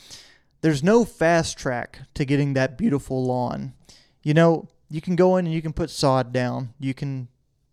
There's 0.62 0.82
no 0.82 1.04
fast 1.04 1.58
track 1.58 2.00
to 2.14 2.25
getting 2.25 2.54
that 2.54 2.78
beautiful 2.78 3.25
lawn. 3.25 3.75
You 4.23 4.34
know, 4.34 4.68
you 4.88 5.00
can 5.00 5.16
go 5.16 5.37
in 5.37 5.46
and 5.46 5.54
you 5.54 5.62
can 5.62 5.73
put 5.73 5.90
sod 5.90 6.32
down. 6.32 6.73
You 6.80 6.94
can 6.94 7.28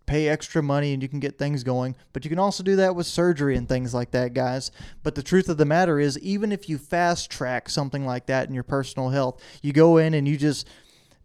pay 0.05 0.27
extra 0.27 0.61
money 0.61 0.91
and 0.91 1.01
you 1.01 1.07
can 1.07 1.21
get 1.21 1.37
things 1.37 1.63
going. 1.63 1.95
But 2.11 2.25
you 2.25 2.29
can 2.29 2.39
also 2.39 2.63
do 2.63 2.75
that 2.75 2.95
with 2.95 3.07
surgery 3.07 3.55
and 3.55 3.69
things 3.69 3.93
like 3.93 4.11
that, 4.11 4.33
guys. 4.33 4.69
But 5.03 5.15
the 5.15 5.23
truth 5.23 5.47
of 5.47 5.57
the 5.57 5.63
matter 5.63 5.99
is, 5.99 6.19
even 6.19 6.51
if 6.51 6.67
you 6.67 6.77
fast 6.77 7.31
track 7.31 7.69
something 7.69 8.05
like 8.05 8.25
that 8.25 8.49
in 8.49 8.53
your 8.53 8.63
personal 8.63 9.09
health, 9.09 9.41
you 9.61 9.71
go 9.71 9.95
in 9.95 10.13
and 10.13 10.27
you 10.27 10.35
just 10.35 10.67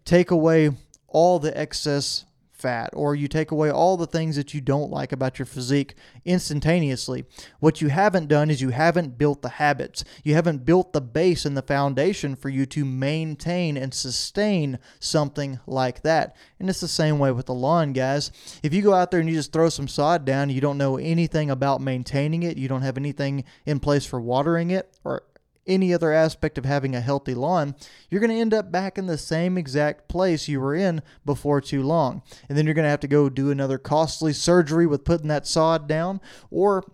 take 0.06 0.30
away 0.30 0.70
all 1.08 1.38
the 1.38 1.56
excess 1.58 2.25
fat 2.56 2.88
or 2.94 3.14
you 3.14 3.28
take 3.28 3.50
away 3.50 3.70
all 3.70 3.96
the 3.96 4.06
things 4.06 4.36
that 4.36 4.54
you 4.54 4.60
don't 4.60 4.90
like 4.90 5.12
about 5.12 5.38
your 5.38 5.44
physique 5.46 5.94
instantaneously. 6.25 7.25
What 7.60 7.80
you 7.82 7.88
haven't 7.88 8.28
done 8.28 8.50
is 8.50 8.62
you 8.62 8.70
haven't 8.70 9.18
built 9.18 9.42
the 9.42 9.50
habits. 9.50 10.04
You 10.25 10.34
haven't 10.34 10.64
built 10.64 10.92
the 10.92 11.02
base 11.02 11.44
and 11.44 11.56
the 11.56 11.62
foundation 11.62 12.34
for 12.34 12.48
you 12.48 12.64
to 12.66 12.84
maintain 12.84 13.76
and 13.76 13.92
sustain 13.92 14.78
something 14.98 15.60
like 15.66 16.02
that. 16.02 16.34
And 16.58 16.70
it's 16.70 16.80
the 16.80 16.88
same 16.88 17.18
way 17.18 17.30
with 17.30 17.46
the 17.46 17.54
lawn, 17.54 17.92
guys. 17.92 18.32
If 18.62 18.72
you 18.72 18.82
go 18.82 18.94
out 18.94 19.10
there 19.10 19.20
and 19.20 19.28
you 19.28 19.36
just 19.36 19.52
throw 19.52 19.68
some 19.68 19.88
sod 19.88 20.25
down, 20.25 20.50
you 20.50 20.60
don't 20.60 20.78
know 20.78 20.96
anything 20.96 21.50
about 21.50 21.80
maintaining 21.80 22.42
it, 22.42 22.56
you 22.56 22.68
don't 22.68 22.82
have 22.82 22.96
anything 22.96 23.44
in 23.66 23.80
place 23.80 24.06
for 24.06 24.20
watering 24.20 24.70
it 24.70 24.98
or 25.04 25.25
any 25.66 25.92
other 25.92 26.12
aspect 26.12 26.58
of 26.58 26.64
having 26.64 26.94
a 26.94 27.00
healthy 27.00 27.35
lawn, 27.35 27.75
you're 28.11 28.20
going 28.20 28.30
to 28.30 28.40
end 28.40 28.54
up 28.54 28.70
back 28.70 28.99
in 28.99 29.06
the 29.06 29.18
same 29.18 29.58
exact 29.58 30.08
place 30.08 30.49
you 30.49 30.61
were 30.61 30.75
in 30.75 31.02
before 31.25 31.61
too 31.61 31.82
long. 31.82 32.23
And 32.49 32.56
then 32.56 32.64
you're 32.64 32.75
going 32.75 32.85
to 32.85 32.90
have 32.90 33.00
to 33.00 33.08
go 33.08 33.28
do 33.28 33.50
another 33.50 33.78
costly 33.78 34.32
surgery 34.32 34.87
with 34.87 35.04
putting 35.04 35.28
that 35.28 35.46
sod 35.46 35.88
down, 35.88 36.20
or 36.50 36.85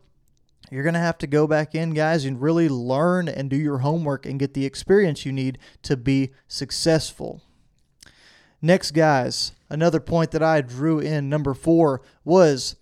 you're 0.71 0.83
going 0.83 0.95
to 0.95 1.01
have 1.01 1.19
to 1.19 1.27
go 1.27 1.47
back 1.47 1.75
in, 1.75 1.91
guys, 1.91 2.25
and 2.25 2.41
really 2.41 2.69
learn 2.69 3.29
and 3.29 3.51
do 3.51 3.57
your 3.57 3.79
homework 3.79 4.25
and 4.25 4.41
get 4.41 4.55
the 4.55 4.65
experience 4.65 5.27
you 5.27 5.33
need 5.33 5.59
to 5.83 5.97
be 5.97 6.33
successful. 6.49 7.43
Next, 8.63 8.93
guys, 8.93 9.53
another 9.69 10.01
point 10.01 10.31
that 10.31 10.43
I 10.43 10.61
drew 10.61 10.99
in 10.99 11.29
number 11.29 11.53
four 11.53 12.01
was 12.25 12.77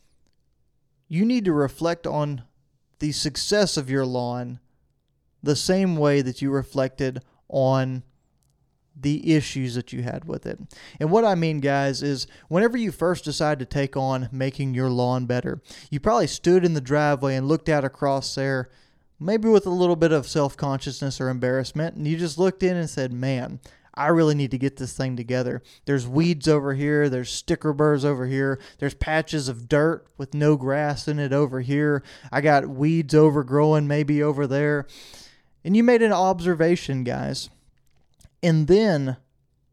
you 1.09 1.25
need 1.25 1.44
to 1.47 1.52
reflect 1.52 2.06
on 2.06 2.42
the 3.00 3.12
success 3.12 3.76
of 3.76 3.90
your 3.90 4.06
lawn 4.06 4.61
the 5.42 5.56
same 5.56 5.97
way 5.97 6.23
that 6.23 6.42
you 6.42 6.50
reflected 6.50 7.23
on 7.49 8.02
the 9.02 9.35
issues 9.35 9.75
that 9.75 9.92
you 9.92 10.02
had 10.02 10.25
with 10.26 10.47
it. 10.47 10.59
And 10.99 11.11
what 11.11 11.25
I 11.25 11.35
mean, 11.35 11.61
guys, 11.61 12.02
is 12.02 12.26
whenever 12.49 12.76
you 12.76 12.92
first 12.92 13.25
decide 13.25 13.59
to 13.61 13.64
take 13.64 13.97
on 13.97 14.28
making 14.30 14.75
your 14.75 14.90
lawn 14.90 15.26
better, 15.26 15.62
you 15.90 16.00
probably 16.00 16.26
stood 16.26 16.64
in 16.64 16.75
the 16.75 16.80
driveway 16.80 17.37
and 17.37 17.49
looked 17.49 17.68
out 17.68 17.85
across 17.85 18.35
there, 18.35 18.70
maybe 19.18 19.49
with 19.49 19.66
a 19.66 19.70
little 19.70 19.97
bit 19.97 20.12
of 20.12 20.28
self 20.28 20.56
consciousness 20.56 21.20
or 21.20 21.28
embarrassment, 21.28 21.97
and 21.97 22.06
you 22.06 22.16
just 22.16 22.38
looked 22.38 22.62
in 22.62 22.76
and 22.76 22.90
said, 22.90 23.12
Man, 23.12 23.61
I 23.94 24.09
really 24.09 24.35
need 24.35 24.50
to 24.52 24.59
get 24.59 24.76
this 24.76 24.92
thing 24.92 25.16
together. 25.16 25.62
There's 25.85 26.06
weeds 26.06 26.49
over 26.49 26.75
here, 26.75 27.09
there's 27.09 27.30
sticker 27.30 27.73
burrs 27.73 28.04
over 28.04 28.26
here, 28.26 28.61
there's 28.78 28.94
patches 28.94 29.49
of 29.49 29.68
dirt 29.68 30.06
with 30.16 30.35
no 30.35 30.56
grass 30.56 31.09
in 31.09 31.18
it 31.18 31.32
over 31.32 31.61
here. 31.61 32.02
I 32.30 32.40
got 32.40 32.68
weeds 32.68 33.14
overgrowing 33.14 33.87
maybe 33.87 34.23
over 34.23 34.47
there. 34.47 34.87
And 35.64 35.76
you 35.76 35.84
made 35.84 36.02
an 36.02 36.12
observation, 36.12 37.04
guys. 37.04 37.50
And 38.42 38.66
then 38.66 39.16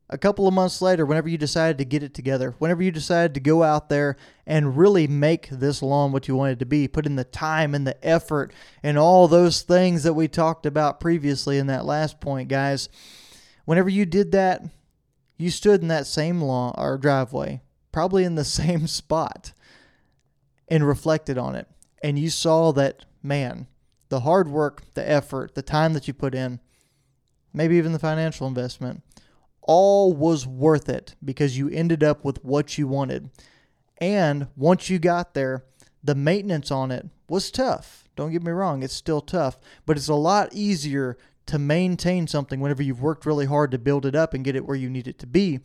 a 0.09 0.17
couple 0.17 0.47
of 0.47 0.53
months 0.53 0.81
later, 0.81 1.05
whenever 1.05 1.27
you 1.27 1.37
decided 1.37 1.77
to 1.77 1.85
get 1.85 2.03
it 2.03 2.13
together, 2.13 2.55
whenever 2.59 2.81
you 2.81 2.91
decided 2.91 3.33
to 3.33 3.39
go 3.39 3.63
out 3.63 3.89
there 3.89 4.15
and 4.45 4.77
really 4.77 5.07
make 5.07 5.49
this 5.49 5.81
lawn 5.81 6.11
what 6.11 6.27
you 6.27 6.35
wanted 6.35 6.59
to 6.59 6.65
be, 6.65 6.87
put 6.87 7.05
in 7.05 7.17
the 7.17 7.25
time 7.25 7.75
and 7.75 7.85
the 7.85 8.05
effort 8.05 8.53
and 8.81 8.97
all 8.97 9.27
those 9.27 9.61
things 9.61 10.03
that 10.03 10.13
we 10.13 10.27
talked 10.27 10.65
about 10.65 10.99
previously 10.99 11.57
in 11.57 11.67
that 11.67 11.85
last 11.85 12.21
point, 12.21 12.47
guys, 12.47 12.87
whenever 13.65 13.89
you 13.89 14.05
did 14.05 14.31
that, 14.31 14.63
you 15.37 15.49
stood 15.49 15.81
in 15.81 15.89
that 15.89 16.07
same 16.07 16.41
lawn 16.41 16.73
or 16.77 16.97
driveway, 16.97 17.61
probably 17.91 18.23
in 18.23 18.35
the 18.35 18.45
same 18.45 18.87
spot, 18.87 19.51
and 20.69 20.87
reflected 20.87 21.37
on 21.37 21.55
it. 21.55 21.67
And 22.01 22.17
you 22.17 22.29
saw 22.29 22.71
that, 22.73 23.05
man, 23.21 23.67
the 24.09 24.21
hard 24.21 24.47
work, 24.47 24.83
the 24.93 25.09
effort, 25.09 25.55
the 25.55 25.61
time 25.61 25.93
that 25.93 26.07
you 26.07 26.13
put 26.13 26.33
in, 26.33 26.59
maybe 27.53 27.75
even 27.75 27.91
the 27.91 27.99
financial 27.99 28.47
investment, 28.47 29.03
all 29.61 30.13
was 30.13 30.47
worth 30.47 30.87
it 30.89 31.15
because 31.23 31.57
you 31.57 31.69
ended 31.69 32.03
up 32.03 32.23
with 32.23 32.43
what 32.43 32.77
you 32.77 32.87
wanted. 32.87 33.29
And 33.99 34.47
once 34.55 34.89
you 34.89 34.99
got 34.99 35.33
there, 35.33 35.65
the 36.03 36.15
maintenance 36.15 36.71
on 36.71 36.91
it 36.91 37.07
was 37.27 37.51
tough. 37.51 38.07
Don't 38.15 38.31
get 38.31 38.43
me 38.43 38.51
wrong, 38.51 38.81
it's 38.81 38.93
still 38.93 39.21
tough, 39.21 39.59
but 39.85 39.97
it's 39.97 40.07
a 40.07 40.15
lot 40.15 40.53
easier 40.53 41.17
to 41.47 41.59
maintain 41.59 42.27
something 42.27 42.59
whenever 42.59 42.83
you've 42.83 43.01
worked 43.01 43.25
really 43.25 43.45
hard 43.45 43.71
to 43.71 43.77
build 43.77 44.05
it 44.05 44.15
up 44.15 44.33
and 44.33 44.43
get 44.43 44.55
it 44.55 44.65
where 44.65 44.75
you 44.75 44.89
need 44.89 45.07
it 45.07 45.19
to 45.19 45.27
be 45.27 45.59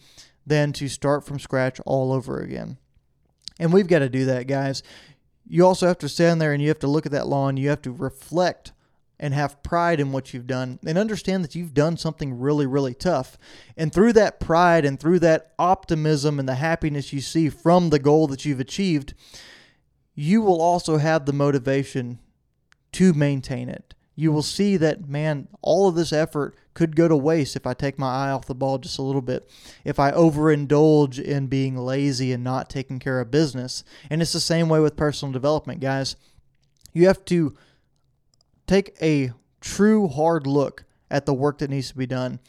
than 0.46 0.72
to 0.72 0.88
start 0.88 1.24
from 1.24 1.38
scratch 1.38 1.80
all 1.86 2.12
over 2.12 2.40
again. 2.40 2.76
And 3.58 3.72
we've 3.72 3.86
got 3.86 4.00
to 4.00 4.08
do 4.08 4.24
that, 4.26 4.46
guys 4.46 4.82
you 5.46 5.66
also 5.66 5.86
have 5.86 5.98
to 5.98 6.08
stand 6.08 6.40
there 6.40 6.52
and 6.52 6.62
you 6.62 6.68
have 6.68 6.78
to 6.80 6.86
look 6.86 7.06
at 7.06 7.12
that 7.12 7.26
lawn. 7.26 7.56
You 7.56 7.68
have 7.68 7.82
to 7.82 7.92
reflect 7.92 8.72
and 9.18 9.34
have 9.34 9.62
pride 9.62 10.00
in 10.00 10.10
what 10.10 10.34
you've 10.34 10.48
done 10.48 10.80
and 10.84 10.98
understand 10.98 11.44
that 11.44 11.54
you've 11.54 11.74
done 11.74 11.96
something 11.96 12.40
really, 12.40 12.66
really 12.66 12.94
tough. 12.94 13.38
And 13.76 13.92
through 13.92 14.14
that 14.14 14.40
pride 14.40 14.84
and 14.84 14.98
through 14.98 15.20
that 15.20 15.52
optimism 15.58 16.40
and 16.40 16.48
the 16.48 16.56
happiness 16.56 17.12
you 17.12 17.20
see 17.20 17.48
from 17.48 17.90
the 17.90 18.00
goal 18.00 18.26
that 18.26 18.44
you've 18.44 18.58
achieved, 18.58 19.14
you 20.14 20.42
will 20.42 20.60
also 20.60 20.96
have 20.96 21.24
the 21.24 21.32
motivation 21.32 22.18
to 22.92 23.12
maintain 23.12 23.68
it. 23.68 23.94
You 24.14 24.30
will 24.30 24.42
see 24.42 24.76
that, 24.76 25.08
man, 25.08 25.48
all 25.62 25.88
of 25.88 25.94
this 25.94 26.12
effort 26.12 26.54
could 26.74 26.96
go 26.96 27.08
to 27.08 27.16
waste 27.16 27.56
if 27.56 27.66
I 27.66 27.74
take 27.74 27.98
my 27.98 28.26
eye 28.26 28.30
off 28.30 28.46
the 28.46 28.54
ball 28.54 28.78
just 28.78 28.98
a 28.98 29.02
little 29.02 29.22
bit, 29.22 29.48
if 29.84 29.98
I 29.98 30.10
overindulge 30.12 31.18
in 31.18 31.46
being 31.46 31.76
lazy 31.76 32.32
and 32.32 32.44
not 32.44 32.68
taking 32.68 32.98
care 32.98 33.20
of 33.20 33.30
business. 33.30 33.84
And 34.10 34.20
it's 34.20 34.32
the 34.32 34.40
same 34.40 34.68
way 34.68 34.80
with 34.80 34.96
personal 34.96 35.32
development, 35.32 35.80
guys. 35.80 36.16
You 36.92 37.06
have 37.06 37.24
to 37.26 37.56
take 38.66 38.96
a 39.00 39.32
true 39.60 40.08
hard 40.08 40.46
look 40.46 40.84
at 41.10 41.24
the 41.26 41.34
work 41.34 41.58
that 41.58 41.70
needs 41.70 41.88
to 41.88 41.96
be 41.96 42.06
done, 42.06 42.40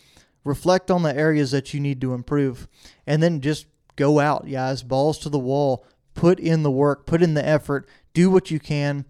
reflect 0.44 0.92
on 0.92 1.04
the 1.04 1.16
areas 1.16 1.52
that 1.52 1.74
you 1.74 1.80
need 1.80 2.02
to 2.02 2.14
improve, 2.14 2.68
and 3.08 3.24
then 3.24 3.40
just 3.40 3.68
go 3.96 4.20
out, 4.20 4.50
guys, 4.50 4.84
balls 4.84 5.18
to 5.20 5.30
the 5.30 5.40
wall, 5.40 5.86
put 6.14 6.40
in 6.40 6.64
the 6.64 6.72
work, 6.72 7.06
put 7.06 7.22
in 7.22 7.34
the 7.36 7.46
effort, 7.46 7.88
do 8.14 8.30
what 8.30 8.52
you 8.52 8.60
can. 8.60 9.06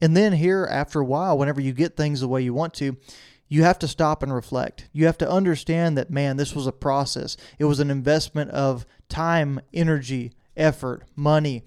And 0.00 0.16
then 0.16 0.32
here, 0.32 0.66
after 0.70 1.00
a 1.00 1.04
while, 1.04 1.36
whenever 1.36 1.60
you 1.60 1.72
get 1.72 1.96
things 1.96 2.20
the 2.20 2.28
way 2.28 2.42
you 2.42 2.54
want 2.54 2.74
to, 2.74 2.96
you 3.48 3.62
have 3.62 3.78
to 3.80 3.88
stop 3.88 4.22
and 4.22 4.32
reflect. 4.32 4.88
You 4.92 5.06
have 5.06 5.18
to 5.18 5.30
understand 5.30 5.96
that, 5.96 6.10
man, 6.10 6.36
this 6.36 6.54
was 6.54 6.66
a 6.66 6.72
process. 6.72 7.36
It 7.58 7.64
was 7.64 7.80
an 7.80 7.90
investment 7.90 8.50
of 8.50 8.86
time, 9.08 9.60
energy, 9.72 10.32
effort, 10.56 11.04
money, 11.16 11.64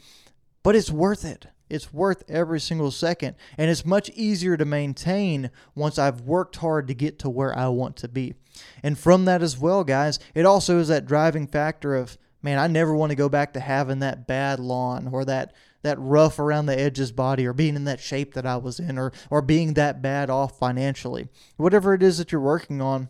but 0.63 0.76
it's 0.76 0.91
worth 0.91 1.26
it. 1.26 1.48
It's 1.70 1.94
worth 1.94 2.24
every 2.30 2.60
single 2.60 2.91
second. 2.91 3.36
And 3.58 3.72
it's 3.72 3.86
much 3.86 4.10
easier 4.10 4.58
to 4.58 4.65
maintain 4.65 5.50
once 5.74 5.98
I've 5.98 6.22
worked 6.22 6.58
hard 6.58 6.88
to 6.89 6.94
get 6.94 7.17
to 7.20 7.30
where 7.30 7.58
I 7.58 7.70
want 7.70 7.96
to 7.98 8.10
be. 8.10 8.36
And 8.84 9.00
from 9.00 9.26
that 9.26 9.41
as 9.41 9.58
well, 9.58 9.84
guys, 9.84 10.20
it 10.36 10.46
also 10.46 10.80
is 10.80 10.89
that 10.89 11.06
driving 11.06 11.48
factor 11.48 11.96
of, 11.96 12.17
man, 12.41 12.60
I 12.60 12.67
never 12.67 12.94
want 12.94 13.12
to 13.12 13.15
go 13.15 13.30
back 13.30 13.54
to 13.54 13.62
having 13.62 14.00
that 14.00 14.28
bad 14.28 14.60
lawn 14.60 15.10
or 15.12 15.24
that 15.26 15.54
that 15.84 16.00
rough 16.00 16.39
around 16.39 16.65
the 16.65 16.80
edges 16.80 17.12
body 17.12 17.46
or 17.46 17.54
being 17.54 17.76
in 17.76 17.86
that 17.86 18.00
shape 18.00 18.34
that 18.34 18.46
I 18.46 18.58
was 18.58 18.80
in 18.80 18.98
or 18.98 19.12
or 19.30 19.41
being 19.41 19.74
that 19.74 20.02
bad 20.02 20.30
off 20.30 20.58
financially. 20.58 21.28
Whatever 21.58 21.94
it 21.94 22.04
is 22.04 22.17
that 22.17 22.32
you're 22.32 22.41
working 22.41 22.82
on, 22.82 23.10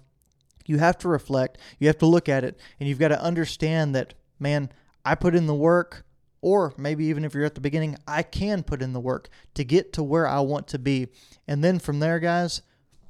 you 0.66 0.78
have 0.78 0.98
to 1.00 1.08
reflect, 1.08 1.58
you 1.80 1.88
have 1.88 1.98
to 2.00 2.06
look 2.06 2.30
at 2.30 2.44
it, 2.44 2.60
and 2.80 2.88
you've 2.88 3.00
got 3.00 3.10
to 3.10 3.22
understand 3.22 3.96
that, 3.96 4.14
man, 4.40 4.72
I 5.04 5.16
put 5.16 5.36
in 5.36 5.48
the 5.48 5.56
work, 5.56 6.06
or 6.42 6.74
maybe 6.78 7.06
even 7.06 7.26
if 7.26 7.34
you're 7.34 7.46
at 7.46 7.56
the 7.56 7.62
beginning, 7.62 7.98
I 8.08 8.24
can 8.24 8.64
put 8.64 8.82
in 8.82 8.94
the 8.94 9.00
work 9.00 9.30
to 9.56 9.64
get 9.64 9.94
to 9.94 10.04
where 10.04 10.28
I 10.28 10.40
want 10.40 10.68
to 10.70 10.80
be. 10.80 11.08
And 11.48 11.64
then 11.64 11.80
from 11.80 12.00
there, 12.00 12.20
guys, 12.20 12.62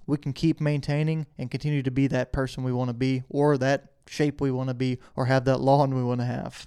we 0.08 0.18
can 0.18 0.34
keep 0.34 0.60
maintaining 0.60 1.28
and 1.38 1.52
continue 1.52 1.84
to 1.84 1.92
be 1.92 2.08
that 2.08 2.34
person 2.34 2.64
we 2.64 2.74
want 2.74 2.90
to 2.90 2.94
be, 2.94 3.24
or 3.30 3.58
that 3.58 3.92
shape 4.08 4.42
we 4.42 4.52
want 4.52 4.70
to 4.70 4.74
be, 4.74 4.98
or 5.16 5.26
have 5.26 5.46
that 5.46 5.60
lawn 5.62 5.96
we 5.96 6.04
want 6.04 6.22
to 6.22 6.26
have. 6.26 6.66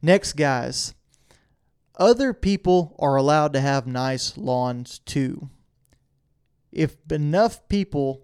Next, 0.00 0.34
guys, 0.34 0.94
other 2.00 2.32
people 2.32 2.96
are 2.98 3.14
allowed 3.16 3.52
to 3.52 3.60
have 3.60 3.86
nice 3.86 4.36
lawns 4.38 5.00
too. 5.00 5.50
If 6.72 6.96
enough 7.12 7.68
people 7.68 8.22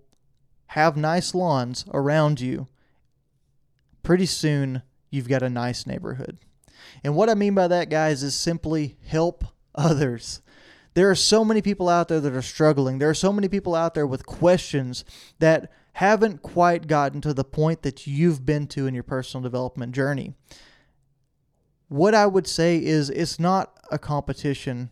have 0.69 0.97
nice 0.97 1.35
lawns 1.35 1.85
around 1.93 2.41
you, 2.41 2.69
pretty 4.03 4.27
soon 4.27 4.83
you've 5.11 5.29
got 5.29 5.43
a 5.43 5.51
nice 5.51 5.87
neighborhood. 5.87 6.39
And 7.05 7.15
what 7.15 7.29
I 7.29 7.35
mean 7.35 7.55
by 7.55 7.69
that, 7.69 7.91
guys, 7.91 8.23
is 8.23 8.35
simply 8.35 8.97
help 9.07 9.45
others. 9.75 10.41
There 10.95 11.11
are 11.11 11.15
so 11.15 11.45
many 11.45 11.61
people 11.61 11.91
out 11.91 12.09
there 12.09 12.21
that 12.21 12.33
are 12.33 12.43
struggling. 12.43 12.99
There 12.99 13.11
are 13.11 13.15
so 13.15 13.33
many 13.33 13.49
people 13.49 13.75
out 13.75 13.93
there 13.93 14.07
with 14.07 14.25
questions 14.25 15.05
that 15.39 15.71
haven't 15.93 16.41
quite 16.41 16.87
gotten 16.87 17.21
to 17.21 17.35
the 17.35 17.45
point 17.45 17.83
that 17.83 18.07
you've 18.07 18.47
been 18.47 18.67
to 18.69 18.87
in 18.87 18.95
your 18.95 19.03
personal 19.03 19.43
development 19.43 19.95
journey 19.95 20.35
what 21.89 22.15
I 22.15 22.27
would 22.27 22.47
say 22.47 22.83
is 22.83 23.11
it's 23.11 23.39
not 23.39 23.73
a 23.91 23.99
competition 23.99 24.91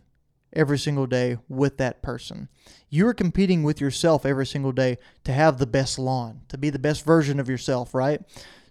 every 0.53 0.77
single 0.77 1.05
day 1.05 1.37
with 1.49 1.77
that 1.77 2.01
person. 2.01 2.47
You 2.89 3.07
are 3.07 3.13
competing 3.13 3.63
with 3.63 3.81
yourself 3.81 4.25
every 4.25 4.45
single 4.45 4.71
day 4.71 4.97
to 5.25 5.33
have 5.33 5.57
the 5.57 5.67
best 5.67 5.99
lawn, 5.99 6.41
to 6.47 6.57
be 6.57 6.69
the 6.69 6.79
best 6.79 7.05
version 7.05 7.39
of 7.39 7.49
yourself, 7.49 7.93
right? 7.93 8.21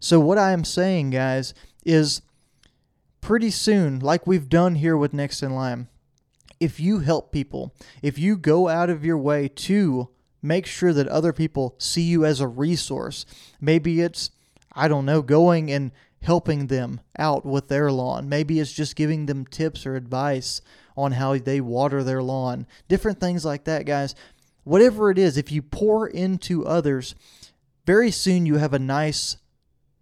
So, 0.01 0.19
what 0.19 0.39
I 0.39 0.53
am 0.53 0.65
saying, 0.65 1.11
guys, 1.11 1.55
is 1.85 2.23
pretty 3.21 3.51
soon, 3.51 4.01
like 4.01 4.27
we've 4.27 4.49
done 4.49 4.77
here 4.77 4.97
with 4.97 5.13
Next 5.13 5.43
in 5.43 5.55
Line, 5.55 5.89
if 6.61 6.81
you 6.81 7.01
help 7.01 7.33
people, 7.33 7.75
if 8.03 8.19
you 8.19 8.37
go 8.37 8.69
out 8.69 8.91
of 8.91 9.05
your 9.05 9.19
way 9.19 9.49
to 9.49 10.09
make 10.43 10.67
sure 10.67 10.93
that 10.93 11.09
other 11.09 11.33
people 11.33 11.75
see 11.79 12.03
you 12.03 12.25
as 12.25 12.41
a 12.41 12.47
resource, 12.47 13.27
maybe 13.61 14.01
it's, 14.01 14.31
I 14.73 14.89
don't 14.89 15.07
know, 15.07 15.23
going 15.23 15.71
and 15.71 15.91
helping 16.25 16.67
them 16.67 17.01
out 17.19 17.45
with 17.45 17.69
their 17.69 17.93
lawn. 17.93 18.29
Maybe 18.29 18.59
it's 18.59 18.73
just 18.73 18.97
giving 18.97 19.27
them 19.27 19.47
tips 19.47 19.85
or 19.87 19.95
advice 19.95 20.61
on 20.97 21.13
how 21.13 21.37
they 21.37 21.61
water 21.61 22.03
their 22.03 22.23
lawn. 22.23 22.67
Different 22.89 23.21
things 23.21 23.45
like 23.45 23.65
that, 23.65 23.85
guys. 23.85 24.15
Whatever 24.65 25.11
it 25.11 25.19
is, 25.19 25.37
if 25.37 25.53
you 25.53 25.61
pour 25.61 26.09
into 26.09 26.67
others, 26.67 27.15
very 27.87 28.11
soon 28.11 28.47
you 28.47 28.57
have 28.57 28.73
a 28.73 28.79
nice 28.79 29.37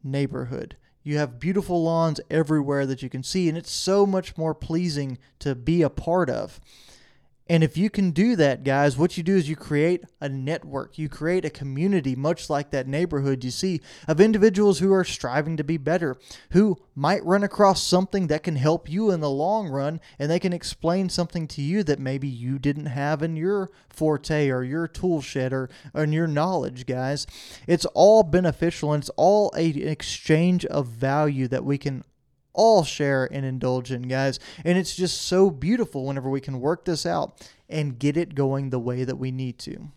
neighborhood. 0.05 0.77
You 1.03 1.19
have 1.19 1.41
beautiful 1.41 1.83
lawns 1.83 2.21
everywhere 2.31 2.87
that 2.87 3.03
you 3.03 3.11
can 3.11 3.25
see, 3.25 3.49
and 3.49 3.59
it's 3.59 3.73
so 3.73 4.07
much 4.07 4.37
more 4.37 4.55
pleasing 4.55 5.19
to 5.41 5.57
be 5.57 5.83
a 5.83 5.91
part 5.91 6.31
of. 6.31 6.61
And 7.53 7.63
if 7.63 7.77
you 7.77 7.91
can 7.91 8.13
do 8.13 8.35
that, 8.37 8.65
guys, 8.65 8.97
what 8.97 9.19
you 9.19 9.23
do 9.23 9.37
is 9.37 9.47
you 9.47 9.57
create 9.57 10.05
a 10.23 10.29
network. 10.31 10.97
You 10.97 11.11
create 11.11 11.45
a 11.45 11.51
community, 11.51 12.17
much 12.17 12.49
like 12.49 12.71
that 12.71 12.89
neighborhood 12.89 13.45
you 13.45 13.51
see, 13.51 13.83
of 14.09 14.23
individuals 14.23 14.79
who 14.79 14.91
are 14.91 15.05
striving 15.05 15.59
to 15.59 15.63
be 15.63 15.77
better, 15.77 16.17
who 16.53 16.79
might 16.95 17.23
run 17.27 17.45
across 17.45 17.83
something 17.83 18.29
that 18.29 18.43
can 18.43 18.57
help 18.57 18.89
you 18.89 19.11
in 19.11 19.21
the 19.21 19.29
long 19.29 19.69
run, 19.69 20.01
and 20.19 20.31
they 20.31 20.39
can 20.39 20.55
explain 20.55 21.11
something 21.11 21.47
to 21.49 21.61
you 21.61 21.83
that 21.83 21.99
maybe 21.99 22.27
you 22.27 22.59
didn't 22.59 22.87
have 22.87 23.23
in 23.23 23.37
your 23.37 23.69
forte 23.91 24.49
or 24.49 24.65
your 24.65 24.89
tool 24.89 25.21
shed 25.21 25.53
or, 25.53 25.69
or 25.93 26.05
in 26.05 26.13
your 26.15 26.27
knowledge, 26.27 26.87
guys. 26.87 27.27
It's 27.67 27.85
all 27.93 28.23
beneficial 28.23 28.95
and 28.95 29.03
it's 29.03 29.11
all 29.19 29.53
a, 29.55 29.73
an 29.73 29.89
exchange 29.89 30.65
of 30.65 30.87
value 30.87 31.49
that 31.49 31.67
we 31.67 31.77
can 31.77 32.03
all 32.55 32.85
share 32.85 33.29
and 33.33 33.45
indulge 33.45 33.91
in, 33.91 34.03
guys. 34.03 34.39
And 34.65 34.79
it's 34.79 34.95
just 34.95 35.23
so 35.23 35.51
beautiful 35.51 36.07
whenever 36.07 36.31
we 36.31 36.41
can 36.41 36.61
work 36.61 36.85
this 36.85 37.07
out 37.07 37.49
and 37.69 37.99
get 37.99 38.17
it 38.17 38.35
going 38.35 38.71
the 38.71 38.79
way 38.79 39.05
that 39.05 39.17
we 39.17 39.31
need 39.31 39.59
to. 39.61 39.89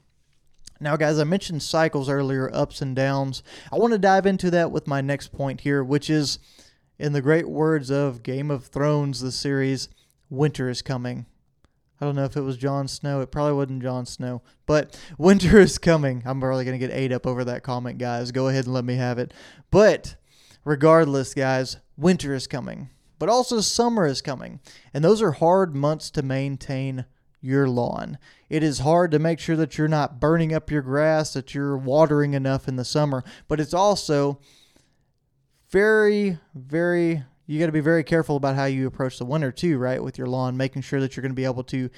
Now, 0.80 0.98
guys, 0.98 1.20
I 1.20 1.24
mentioned 1.24 1.64
cycles 1.64 2.10
earlier, 2.10 2.54
ups 2.54 2.82
and 2.82 2.96
downs. 2.96 3.44
I 3.72 3.78
want 3.78 3.94
to 3.94 4.00
dive 4.00 4.26
into 4.26 4.52
that 4.52 4.72
with 4.72 4.88
my 4.88 5.02
next 5.02 5.30
point 5.30 5.62
here, 5.62 5.84
which 5.84 6.10
is 6.10 6.40
in 7.00 7.14
the 7.14 7.22
great 7.22 7.48
words 7.48 7.90
of 7.90 8.24
Game 8.24 8.52
of 8.52 8.66
Thrones, 8.66 9.22
the 9.22 9.32
series, 9.32 9.90
winter 10.30 10.70
is 10.70 10.82
coming. 10.82 11.26
I 12.00 12.06
don't 12.06 12.16
know 12.16 12.26
if 12.26 12.36
it 12.36 12.42
was 12.42 12.58
Jon 12.58 12.90
Snow. 12.90 13.22
It 13.22 13.32
probably 13.32 13.54
wasn't 13.54 13.84
Jon 13.84 14.06
Snow. 14.06 14.42
But 14.66 15.00
winter 15.18 15.60
is 15.60 15.78
coming. 15.78 16.24
I'm 16.26 16.42
probably 16.42 16.66
going 16.66 16.78
to 16.78 16.88
get 16.88 16.96
ate 16.96 17.14
up 17.14 17.26
over 17.26 17.46
that 17.46 17.64
comment, 17.64 17.98
guys. 17.98 18.32
Go 18.32 18.50
ahead 18.50 18.66
and 18.66 18.74
let 18.74 18.84
me 18.84 18.96
have 18.96 19.18
it. 19.18 19.34
But 19.72 20.16
regardless, 20.66 21.34
guys, 21.34 21.78
winter 21.98 22.34
is 22.34 22.48
coming, 22.48 22.90
but 23.20 23.30
also 23.30 23.62
summer 23.62 24.06
is 24.06 24.22
coming. 24.22 24.60
And 24.94 25.04
those 25.04 25.22
are 25.22 25.32
hard 25.32 25.76
months 25.76 26.10
to 26.12 26.22
maintain 26.22 27.06
your 27.42 27.68
lawn. 27.68 28.18
It 28.50 28.64
is 28.64 28.80
hard 28.80 29.12
to 29.12 29.20
make 29.20 29.40
sure 29.40 29.56
that 29.56 29.78
you're 29.78 29.88
not 29.88 30.20
burning 30.20 30.54
up 30.54 30.72
your 30.72 30.82
grass, 30.82 31.34
that 31.34 31.54
you're 31.54 31.78
watering 31.78 32.34
enough 32.34 32.68
in 32.68 32.76
the 32.76 32.86
summer, 32.86 33.24
but 33.48 33.60
it's 33.60 33.74
also 33.74 34.40
very, 35.70 36.40
very, 36.54 37.24
you 37.46 37.60
got 37.60 37.68
to 37.68 37.72
be 37.72 37.82
very 37.82 38.04
careful 38.04 38.36
about 38.36 38.56
how 38.56 38.66
you 38.66 38.88
approach 38.88 39.20
the 39.20 39.26
winter 39.26 39.52
too, 39.52 39.78
right? 39.78 40.04
With 40.04 40.18
your 40.18 40.28
lawn, 40.28 40.58
making 40.58 40.82
sure 40.82 41.00
that 41.00 41.16
you're 41.16 41.22
going 41.22 41.32
to 41.32 41.36
be 41.36 41.46
able 41.46 41.64
to 41.66 41.90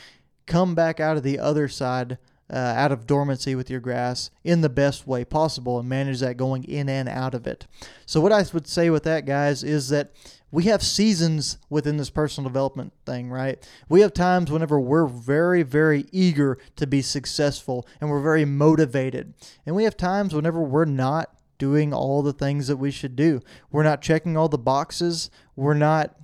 come 0.45 0.75
back 0.75 0.99
out 0.99 1.17
of 1.17 1.23
the 1.23 1.39
other 1.39 1.67
side 1.67 2.17
uh, 2.51 2.55
out 2.55 2.91
of 2.91 3.05
dormancy 3.05 3.55
with 3.55 3.69
your 3.69 3.79
grass 3.79 4.29
in 4.43 4.61
the 4.61 4.69
best 4.69 5.05
way 5.05 5.25
possible 5.25 5.79
and 5.79 5.89
manage 5.89 6.19
that 6.19 6.37
going 6.37 6.63
in 6.63 6.87
and 6.87 7.09
out 7.09 7.33
of 7.33 7.45
it. 7.45 7.67
So, 8.05 8.21
what 8.21 8.31
I 8.31 8.45
would 8.53 8.67
say 8.67 8.89
with 8.89 9.03
that, 9.03 9.25
guys, 9.25 9.63
is 9.63 9.89
that 9.89 10.11
we 10.49 10.63
have 10.65 10.81
seasons 10.81 11.57
within 11.69 11.97
this 11.97 12.09
personal 12.09 12.49
development 12.49 12.93
thing, 13.05 13.29
right? 13.29 13.67
We 13.89 14.01
have 14.01 14.13
times 14.13 14.49
whenever 14.49 14.79
we're 14.79 15.07
very, 15.07 15.61
very 15.61 16.05
eager 16.11 16.57
to 16.77 16.87
be 16.87 17.01
successful 17.01 17.85
and 17.99 18.09
we're 18.09 18.21
very 18.21 18.45
motivated. 18.45 19.33
And 19.65 19.75
we 19.75 19.83
have 19.83 19.97
times 19.97 20.33
whenever 20.33 20.61
we're 20.61 20.85
not 20.85 21.33
doing 21.57 21.93
all 21.93 22.21
the 22.21 22.33
things 22.33 22.67
that 22.67 22.77
we 22.77 22.91
should 22.91 23.15
do. 23.15 23.41
We're 23.71 23.83
not 23.83 24.01
checking 24.01 24.37
all 24.37 24.47
the 24.47 24.57
boxes. 24.57 25.29
We're 25.55 25.73
not 25.73 26.15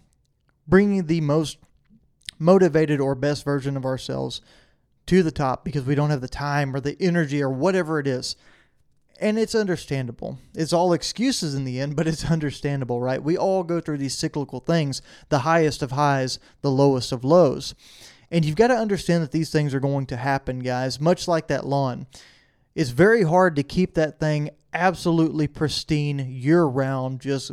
bringing 0.68 1.08
the 1.08 1.22
most 1.22 1.58
motivated 2.40 3.02
or 3.02 3.16
best 3.16 3.44
version 3.44 3.76
of 3.76 3.86
ourselves 3.86 4.42
to 5.08 5.24
the 5.24 5.32
top 5.32 5.66
because 5.66 5.84
we 5.84 5.96
don't 5.96 6.10
have 6.10 6.22
the 6.22 6.28
time 6.28 6.76
or 6.76 6.80
the 6.80 6.98
energy 7.00 7.42
or 7.42 7.50
whatever 7.50 8.00
it 8.00 8.08
is. 8.08 8.36
And 9.20 9.38
it's 9.38 9.56
understandable. 9.56 10.40
It's 10.54 10.74
all 10.74 10.92
excuses 10.92 11.54
in 11.54 11.66
the 11.66 11.80
end, 11.80 11.96
but 11.96 12.08
it's 12.08 12.30
understandable, 12.32 13.00
right? 13.00 13.22
We 13.22 13.38
all 13.38 13.64
go 13.64 13.80
through 13.80 14.00
these 14.00 14.18
cyclical 14.18 14.60
things 14.60 15.02
the 15.30 15.40
highest 15.40 15.82
of 15.82 15.92
highs, 15.92 16.40
the 16.62 16.72
lowest 16.72 17.12
of 17.12 17.24
lows. 17.24 17.76
And 18.32 18.44
you've 18.44 18.56
got 18.56 18.68
to 18.68 18.76
understand 18.76 19.22
that 19.24 19.32
these 19.32 19.52
things 19.52 19.74
are 19.74 19.80
going 19.80 20.08
to 20.08 20.18
happen, 20.18 20.60
guys, 20.60 21.00
much 21.00 21.28
like 21.28 21.48
that 21.48 21.68
lawn. 21.68 22.08
It's 22.74 22.90
very 22.90 23.24
hard 23.24 23.56
to 23.58 23.64
keep 23.64 23.94
that 23.94 24.20
thing 24.20 24.50
absolutely 24.74 25.48
pristine 25.48 26.20
year 26.20 26.64
round, 26.64 27.22
just 27.22 27.52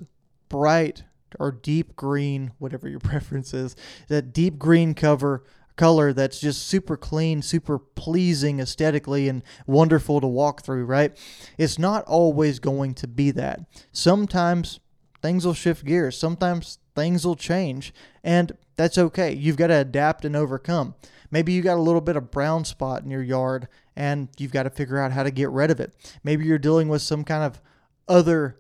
bright 0.48 1.04
or 1.38 1.52
deep 1.52 1.94
green, 1.96 2.52
whatever 2.58 2.88
your 2.88 3.00
preference 3.00 3.52
is, 3.52 3.76
that 4.08 4.32
deep 4.32 4.58
green 4.58 4.94
cover 4.94 5.44
color 5.80 6.12
that's 6.12 6.38
just 6.38 6.66
super 6.66 6.94
clean, 6.94 7.40
super 7.40 7.78
pleasing 7.78 8.60
aesthetically, 8.60 9.30
and 9.30 9.42
wonderful 9.66 10.20
to 10.20 10.26
walk 10.26 10.62
through, 10.62 10.84
right? 10.84 11.16
It's 11.56 11.78
not 11.78 12.04
always 12.04 12.58
going 12.58 12.92
to 12.96 13.08
be 13.08 13.30
that. 13.30 13.60
Sometimes 13.90 14.78
things 15.22 15.46
will 15.46 15.54
shift 15.54 15.86
gears, 15.86 16.18
sometimes 16.18 16.78
things 16.94 17.26
will 17.26 17.34
change, 17.34 17.94
and 18.22 18.52
that's 18.76 18.98
okay. 18.98 19.32
You've 19.32 19.56
got 19.56 19.68
to 19.68 19.78
adapt 19.78 20.26
and 20.26 20.36
overcome. 20.36 20.96
Maybe 21.30 21.52
you 21.52 21.62
got 21.62 21.78
a 21.78 21.82
little 21.82 22.02
bit 22.02 22.16
of 22.16 22.30
brown 22.30 22.66
spot 22.66 23.02
in 23.02 23.10
your 23.10 23.22
yard 23.22 23.68
and 23.96 24.28
you've 24.36 24.52
got 24.52 24.64
to 24.64 24.70
figure 24.70 24.98
out 24.98 25.12
how 25.12 25.22
to 25.22 25.30
get 25.30 25.48
rid 25.50 25.70
of 25.70 25.78
it. 25.78 25.94
Maybe 26.24 26.44
you're 26.44 26.58
dealing 26.58 26.88
with 26.88 27.02
some 27.02 27.22
kind 27.22 27.44
of 27.44 27.60
other 28.08 28.58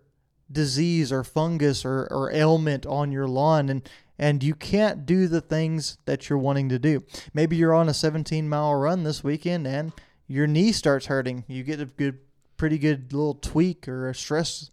disease 0.52 1.10
or 1.10 1.24
fungus 1.24 1.84
or, 1.84 2.06
or 2.10 2.32
ailment 2.32 2.86
on 2.86 3.10
your 3.10 3.26
lawn 3.26 3.68
and 3.68 3.88
and 4.20 4.44
you 4.44 4.54
can't 4.54 5.06
do 5.06 5.26
the 5.26 5.40
things 5.40 5.96
that 6.04 6.28
you're 6.28 6.38
wanting 6.38 6.68
to 6.68 6.78
do. 6.78 7.02
Maybe 7.32 7.56
you're 7.56 7.72
on 7.72 7.88
a 7.88 7.94
17 7.94 8.46
mile 8.50 8.74
run 8.74 9.02
this 9.02 9.24
weekend 9.24 9.66
and 9.66 9.94
your 10.28 10.46
knee 10.46 10.72
starts 10.72 11.06
hurting. 11.06 11.44
You 11.48 11.64
get 11.64 11.80
a 11.80 11.86
good, 11.86 12.18
pretty 12.58 12.76
good 12.76 13.14
little 13.14 13.32
tweak 13.32 13.88
or 13.88 14.10
a 14.10 14.14
stress 14.14 14.70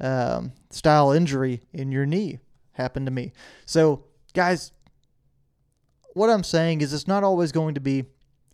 um, 0.00 0.52
style 0.70 1.12
injury 1.12 1.62
in 1.72 1.92
your 1.92 2.06
knee. 2.06 2.40
Happened 2.72 3.06
to 3.06 3.12
me. 3.12 3.32
So, 3.66 4.02
guys, 4.34 4.72
what 6.14 6.28
I'm 6.28 6.44
saying 6.44 6.80
is 6.80 6.92
it's 6.92 7.06
not 7.06 7.22
always 7.22 7.52
going 7.52 7.76
to 7.76 7.80
be 7.80 8.06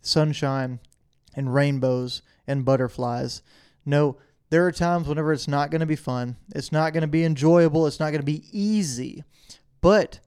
sunshine 0.03 0.79
and 1.35 1.55
rainbows 1.55 2.21
and 2.45 2.63
butterflies. 2.63 3.41
No, 3.83 4.17
there 4.51 4.63
are 4.67 4.71
times 4.71 5.07
whenever 5.07 5.33
it's 5.33 5.47
not 5.47 5.71
going 5.71 5.79
to 5.79 5.87
be 5.87 5.95
fun, 5.95 6.37
it's 6.53 6.71
not 6.71 6.93
going 6.93 7.01
to 7.01 7.07
be 7.07 7.23
enjoyable, 7.23 7.87
it's 7.87 7.99
not 7.99 8.11
going 8.11 8.21
to 8.21 8.25
be 8.25 8.45
easy. 8.51 9.23
But 9.81 10.19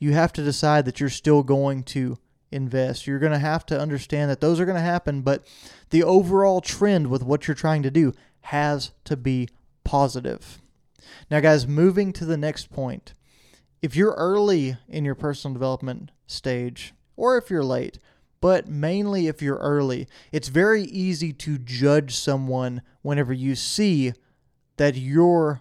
you 0.00 0.12
have 0.12 0.32
to 0.32 0.42
decide 0.42 0.84
that 0.86 0.98
you're 0.98 1.08
still 1.08 1.44
going 1.44 1.84
to 1.84 2.18
invest. 2.50 3.06
You're 3.06 3.20
going 3.20 3.32
to 3.32 3.38
have 3.38 3.64
to 3.66 3.78
understand 3.78 4.30
that 4.30 4.40
those 4.40 4.58
are 4.58 4.64
going 4.64 4.76
to 4.76 4.82
happen, 4.82 5.22
but 5.22 5.46
the 5.90 6.02
overall 6.02 6.60
trend 6.60 7.06
with 7.08 7.22
what 7.22 7.46
you're 7.46 7.54
trying 7.54 7.84
to 7.84 7.90
do 7.90 8.12
has 8.40 8.90
to 9.04 9.16
be 9.16 9.48
positive. 9.84 10.58
Now, 11.30 11.40
guys, 11.40 11.68
moving 11.68 12.12
to 12.14 12.24
the 12.24 12.36
next 12.36 12.70
point. 12.72 13.14
If 13.82 13.94
you're 13.94 14.14
early 14.14 14.76
in 14.88 15.04
your 15.04 15.14
personal 15.14 15.54
development 15.54 16.10
stage, 16.26 16.92
or 17.16 17.38
if 17.38 17.50
you're 17.50 17.64
late, 17.64 17.98
but 18.40 18.68
mainly 18.68 19.26
if 19.26 19.42
you're 19.42 19.58
early, 19.58 20.08
it's 20.32 20.48
very 20.48 20.82
easy 20.84 21.32
to 21.34 21.58
judge 21.58 22.14
someone 22.14 22.82
whenever 23.02 23.32
you 23.32 23.54
see 23.54 24.12
that 24.76 24.96
you're 24.96 25.60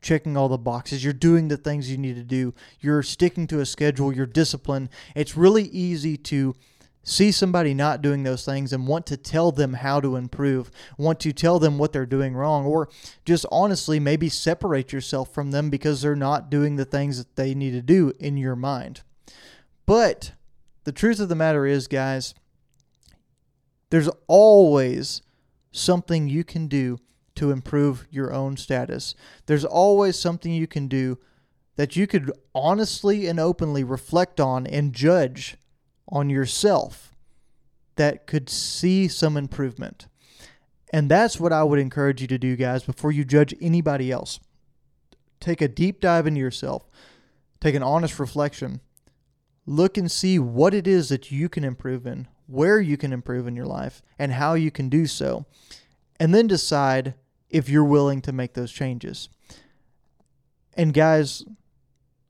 checking 0.00 0.36
all 0.36 0.48
the 0.48 0.58
boxes. 0.58 1.02
You're 1.02 1.12
doing 1.12 1.48
the 1.48 1.56
things 1.56 1.90
you 1.90 1.98
need 1.98 2.16
to 2.16 2.22
do. 2.22 2.54
You're 2.80 3.02
sticking 3.02 3.46
to 3.48 3.60
a 3.60 3.66
schedule. 3.66 4.12
You're 4.12 4.26
disciplined. 4.26 4.90
It's 5.14 5.36
really 5.36 5.64
easy 5.64 6.16
to 6.16 6.54
see 7.02 7.32
somebody 7.32 7.72
not 7.72 8.02
doing 8.02 8.22
those 8.22 8.44
things 8.44 8.72
and 8.72 8.86
want 8.86 9.06
to 9.06 9.16
tell 9.16 9.50
them 9.50 9.72
how 9.72 10.00
to 10.00 10.16
improve, 10.16 10.70
want 10.98 11.18
to 11.20 11.32
tell 11.32 11.58
them 11.58 11.78
what 11.78 11.92
they're 11.92 12.06
doing 12.06 12.34
wrong, 12.34 12.66
or 12.66 12.88
just 13.24 13.46
honestly 13.50 13.98
maybe 13.98 14.28
separate 14.28 14.92
yourself 14.92 15.32
from 15.32 15.50
them 15.50 15.70
because 15.70 16.02
they're 16.02 16.14
not 16.14 16.50
doing 16.50 16.76
the 16.76 16.84
things 16.84 17.16
that 17.18 17.36
they 17.36 17.54
need 17.54 17.70
to 17.70 17.82
do 17.82 18.12
in 18.20 18.36
your 18.36 18.56
mind. 18.56 19.00
But 19.86 20.32
the 20.84 20.92
truth 20.92 21.18
of 21.18 21.30
the 21.30 21.34
matter 21.34 21.64
is, 21.64 21.88
guys, 21.88 22.34
there's 23.90 24.10
always 24.26 25.22
something 25.72 26.28
you 26.28 26.44
can 26.44 26.66
do 26.66 26.98
to 27.38 27.50
improve 27.50 28.06
your 28.10 28.32
own 28.32 28.56
status. 28.56 29.14
There's 29.46 29.64
always 29.64 30.18
something 30.18 30.52
you 30.52 30.66
can 30.66 30.88
do 30.88 31.18
that 31.76 31.94
you 31.94 32.06
could 32.06 32.32
honestly 32.54 33.26
and 33.26 33.38
openly 33.38 33.84
reflect 33.84 34.40
on 34.40 34.66
and 34.66 34.92
judge 34.92 35.56
on 36.08 36.28
yourself 36.28 37.14
that 37.94 38.26
could 38.26 38.48
see 38.50 39.06
some 39.06 39.36
improvement. 39.36 40.08
And 40.92 41.08
that's 41.08 41.38
what 41.38 41.52
I 41.52 41.62
would 41.62 41.78
encourage 41.78 42.20
you 42.20 42.26
to 42.28 42.38
do, 42.38 42.56
guys, 42.56 42.82
before 42.82 43.12
you 43.12 43.24
judge 43.24 43.54
anybody 43.60 44.10
else. 44.10 44.40
Take 45.38 45.60
a 45.60 45.68
deep 45.68 46.00
dive 46.00 46.26
into 46.26 46.40
yourself, 46.40 46.88
take 47.60 47.76
an 47.76 47.82
honest 47.82 48.18
reflection, 48.18 48.80
look 49.66 49.96
and 49.96 50.10
see 50.10 50.38
what 50.38 50.74
it 50.74 50.88
is 50.88 51.10
that 51.10 51.30
you 51.30 51.48
can 51.48 51.62
improve 51.62 52.06
in, 52.06 52.26
where 52.46 52.80
you 52.80 52.96
can 52.96 53.12
improve 53.12 53.46
in 53.46 53.54
your 53.54 53.66
life, 53.66 54.02
and 54.18 54.32
how 54.32 54.54
you 54.54 54.72
can 54.72 54.88
do 54.88 55.06
so. 55.06 55.46
And 56.18 56.34
then 56.34 56.48
decide 56.48 57.14
if 57.50 57.68
you're 57.68 57.84
willing 57.84 58.20
to 58.22 58.32
make 58.32 58.54
those 58.54 58.72
changes. 58.72 59.28
And 60.74 60.94
guys, 60.94 61.44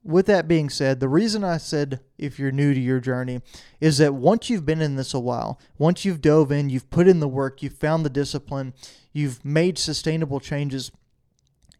with 0.03 0.27
that 0.27 0.49
being 0.49 0.71
said, 0.71 1.01
the 1.01 1.09
reason 1.09 1.45
I 1.45 1.59
said 1.59 2.01
if 2.17 2.39
you're 2.39 2.53
new 2.53 2.73
to 2.73 2.81
your 2.81 3.01
journey 3.01 3.43
is 3.81 3.99
that 3.99 4.15
once 4.15 4.49
you've 4.49 4.65
been 4.65 4.81
in 4.81 4.97
this 4.97 5.13
a 5.13 5.21
while, 5.21 5.61
once 5.77 6.05
you've 6.05 6.23
dove 6.23 6.51
in, 6.51 6.71
you've 6.71 6.91
put 6.91 7.09
in 7.09 7.21
the 7.21 7.29
work, 7.29 7.63
you've 7.63 7.75
found 7.75 8.05
the 8.05 8.11
discipline, 8.11 8.73
you've 9.13 9.45
made 9.45 9.77
sustainable 9.77 10.41
changes, 10.41 10.91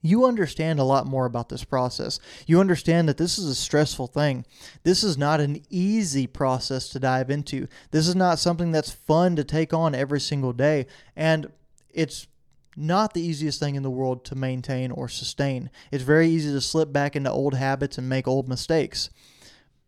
you 0.01 0.27
understand 0.27 0.79
a 0.79 0.85
lot 0.85 1.07
more 1.07 1.27
about 1.27 1.49
this 1.49 1.65
process. 1.65 2.21
You 2.47 2.61
understand 2.61 3.09
that 3.09 3.17
this 3.17 3.39
is 3.39 3.47
a 3.47 3.55
stressful 3.55 4.09
thing. 4.09 4.45
This 4.85 5.03
is 5.03 5.19
not 5.19 5.41
an 5.41 5.63
easy 5.71 6.27
process 6.27 6.89
to 6.91 7.01
dive 7.01 7.31
into. 7.31 7.67
This 7.91 8.07
is 8.07 8.15
not 8.15 8.39
something 8.39 8.71
that's 8.71 8.93
fun 8.93 9.35
to 9.37 9.45
take 9.45 9.75
on 9.75 9.95
every 9.95 10.21
single 10.21 10.53
day. 10.53 10.87
And 11.17 11.51
it's 11.91 12.29
not 12.79 13.13
the 13.13 13.21
easiest 13.21 13.59
thing 13.59 13.75
in 13.75 13.83
the 13.83 13.91
world 13.91 14.25
to 14.27 14.35
maintain 14.35 14.91
or 14.91 15.09
sustain. 15.09 15.69
It's 15.91 16.05
very 16.05 16.29
easy 16.29 16.53
to 16.53 16.61
slip 16.61 16.93
back 16.93 17.17
into 17.17 17.31
old 17.31 17.55
habits 17.55 17.99
and 17.99 18.09
make 18.09 18.29
old 18.29 18.49
mistakes. 18.49 19.11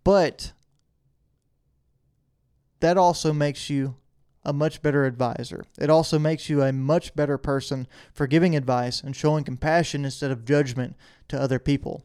But 0.02 0.52
that 2.80 2.96
also 2.96 3.32
makes 3.32 3.70
you 3.70 3.96
a 4.42 4.52
much 4.52 4.82
better 4.82 5.04
advisor. 5.04 5.64
It 5.78 5.90
also 5.90 6.18
makes 6.18 6.48
you 6.48 6.62
a 6.62 6.72
much 6.72 7.14
better 7.14 7.38
person 7.38 7.86
for 8.12 8.26
giving 8.26 8.56
advice 8.56 9.02
and 9.02 9.14
showing 9.14 9.44
compassion 9.44 10.04
instead 10.04 10.30
of 10.30 10.44
judgment 10.44 10.96
to 11.28 11.40
other 11.40 11.58
people. 11.58 12.04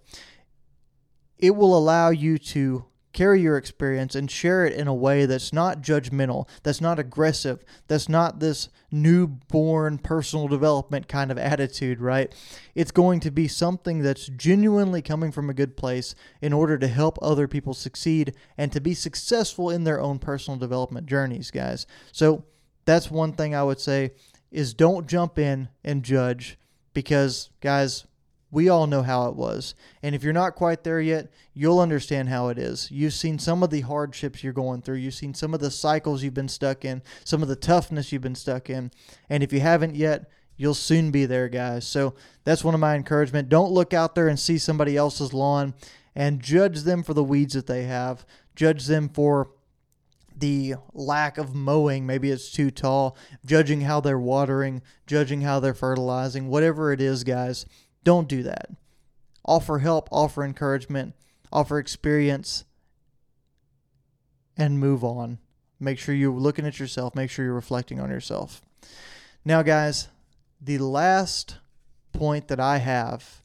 It 1.39 1.55
will 1.55 1.77
allow 1.77 2.09
you 2.09 2.37
to 2.37 2.85
carry 3.15 3.41
your 3.41 3.57
experience 3.57 4.13
and 4.13 4.29
share 4.29 4.65
it 4.65 4.73
in 4.73 4.87
a 4.87 4.93
way 4.93 5.25
that's 5.25 5.53
not 5.53 5.81
judgmental, 5.81 6.47
that's 6.63 6.81
not 6.81 6.99
aggressive, 6.99 7.63
that's 7.87 8.09
not 8.09 8.39
this 8.39 8.67
newborn 8.91 9.97
personal 9.97 10.49
development 10.49 11.07
kind 11.07 11.31
of 11.31 11.37
attitude, 11.37 12.01
right? 12.01 12.35
It's 12.75 12.91
going 12.91 13.21
to 13.21 13.31
be 13.31 13.47
something 13.47 13.99
that's 13.99 14.27
genuinely 14.27 15.01
coming 15.01 15.31
from 15.31 15.49
a 15.49 15.53
good 15.53 15.77
place 15.77 16.13
in 16.41 16.51
order 16.51 16.77
to 16.77 16.87
help 16.89 17.17
other 17.21 17.47
people 17.47 17.73
succeed 17.73 18.35
and 18.57 18.69
to 18.73 18.81
be 18.81 18.93
successful 18.93 19.69
in 19.69 19.85
their 19.85 20.01
own 20.01 20.19
personal 20.19 20.59
development 20.59 21.07
journeys, 21.07 21.51
guys. 21.51 21.87
So 22.11 22.43
that's 22.83 23.09
one 23.09 23.31
thing 23.31 23.55
I 23.55 23.63
would 23.63 23.79
say 23.79 24.11
is 24.51 24.73
don't 24.73 25.07
jump 25.07 25.39
in 25.39 25.69
and 25.85 26.03
judge 26.03 26.59
because 26.93 27.49
guys, 27.61 28.05
we 28.55 28.69
all 28.69 28.87
know 28.87 29.03
how 29.03 29.27
it 29.27 29.35
was. 29.35 29.75
And 30.01 30.15
if 30.15 30.23
you're 30.23 30.31
not 30.31 30.55
quite 30.55 30.85
there 30.85 31.01
yet, 31.01 31.27
you'll 31.53 31.79
understand 31.79 32.29
how 32.29 32.47
it 32.47 32.57
is. 32.57 32.89
You've 32.89 33.13
seen 33.13 33.37
some 33.37 33.61
of 33.61 33.69
the 33.69 33.81
hardships 33.81 34.43
you're 34.43 34.53
going 34.53 34.81
through, 34.81 34.95
you've 34.95 35.13
seen 35.13 35.33
some 35.33 35.53
of 35.53 35.59
the 35.59 35.69
cycles 35.69 36.23
you've 36.23 36.33
been 36.33 36.47
stuck 36.47 36.85
in, 36.85 37.03
some 37.25 37.41
of 37.41 37.49
the 37.49 37.57
toughness 37.57 38.13
you've 38.13 38.21
been 38.21 38.33
stuck 38.33 38.69
in. 38.69 38.91
And 39.29 39.43
if 39.43 39.51
you 39.51 39.59
haven't 39.59 39.95
yet, 39.95 40.31
you'll 40.55 40.73
soon 40.73 41.11
be 41.11 41.25
there, 41.25 41.49
guys. 41.49 41.85
So 41.85 42.15
that's 42.45 42.63
one 42.63 42.73
of 42.73 42.79
my 42.79 42.95
encouragement. 42.95 43.49
Don't 43.49 43.73
look 43.73 43.93
out 43.93 44.15
there 44.15 44.29
and 44.29 44.39
see 44.39 44.57
somebody 44.57 44.95
else's 44.95 45.33
lawn 45.33 45.73
and 46.15 46.41
judge 46.41 46.83
them 46.83 47.03
for 47.03 47.13
the 47.13 47.25
weeds 47.25 47.55
that 47.55 47.67
they 47.67 47.83
have. 47.83 48.25
Judge 48.55 48.85
them 48.85 49.09
for 49.09 49.49
the 50.37 50.75
lack 50.93 51.37
of 51.37 51.55
mowing, 51.55 52.05
maybe 52.05 52.29
it's 52.29 52.51
too 52.51 52.69
tall, 52.71 53.17
judging 53.45 53.81
how 53.81 54.01
they're 54.01 54.19
watering, 54.19 54.81
judging 55.07 55.41
how 55.41 55.59
they're 55.59 55.73
fertilizing, 55.73 56.47
whatever 56.47 56.91
it 56.91 57.01
is, 57.01 57.23
guys. 57.23 57.65
Don't 58.05 58.29
do 58.29 58.43
that. 58.43 58.69
Offer 59.43 59.79
help, 59.79 60.07
offer 60.11 60.45
encouragement, 60.45 61.13
offer 61.51 61.77
experience, 61.77 62.63
and 64.55 64.79
move 64.79 65.03
on. 65.03 65.39
Make 65.79 65.99
sure 65.99 66.15
you're 66.15 66.31
looking 66.31 66.65
at 66.65 66.79
yourself, 66.79 67.15
make 67.15 67.29
sure 67.29 67.43
you're 67.43 67.53
reflecting 67.53 67.99
on 67.99 68.09
yourself. 68.09 68.61
Now, 69.43 69.61
guys, 69.61 70.07
the 70.61 70.77
last 70.77 71.57
point 72.13 72.47
that 72.47 72.61
I 72.61 72.77
have 72.77 73.41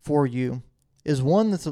for 0.00 0.26
you 0.26 0.62
is 1.04 1.20
one 1.20 1.50
that's 1.50 1.66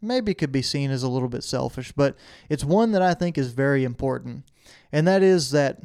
maybe 0.00 0.34
could 0.34 0.52
be 0.52 0.62
seen 0.62 0.90
as 0.90 1.02
a 1.02 1.08
little 1.08 1.28
bit 1.28 1.44
selfish, 1.44 1.92
but 1.92 2.16
it's 2.48 2.64
one 2.64 2.92
that 2.92 3.02
I 3.02 3.14
think 3.14 3.36
is 3.36 3.52
very 3.52 3.84
important. 3.84 4.44
And 4.92 5.06
that 5.08 5.22
is 5.22 5.50
that 5.50 5.80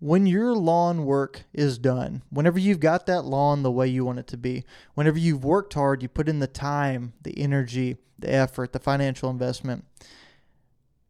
when 0.00 0.26
your 0.26 0.54
lawn 0.54 1.04
work 1.04 1.44
is 1.52 1.78
done, 1.78 2.22
whenever 2.30 2.58
you've 2.58 2.80
got 2.80 3.04
that 3.06 3.22
lawn 3.22 3.62
the 3.62 3.70
way 3.70 3.86
you 3.86 4.04
want 4.04 4.18
it 4.18 4.26
to 4.28 4.36
be, 4.38 4.64
whenever 4.94 5.18
you've 5.18 5.44
worked 5.44 5.74
hard, 5.74 6.02
you 6.02 6.08
put 6.08 6.28
in 6.28 6.38
the 6.38 6.46
time, 6.46 7.12
the 7.22 7.38
energy, 7.38 7.98
the 8.18 8.32
effort, 8.32 8.72
the 8.72 8.78
financial 8.78 9.30
investment, 9.30 9.84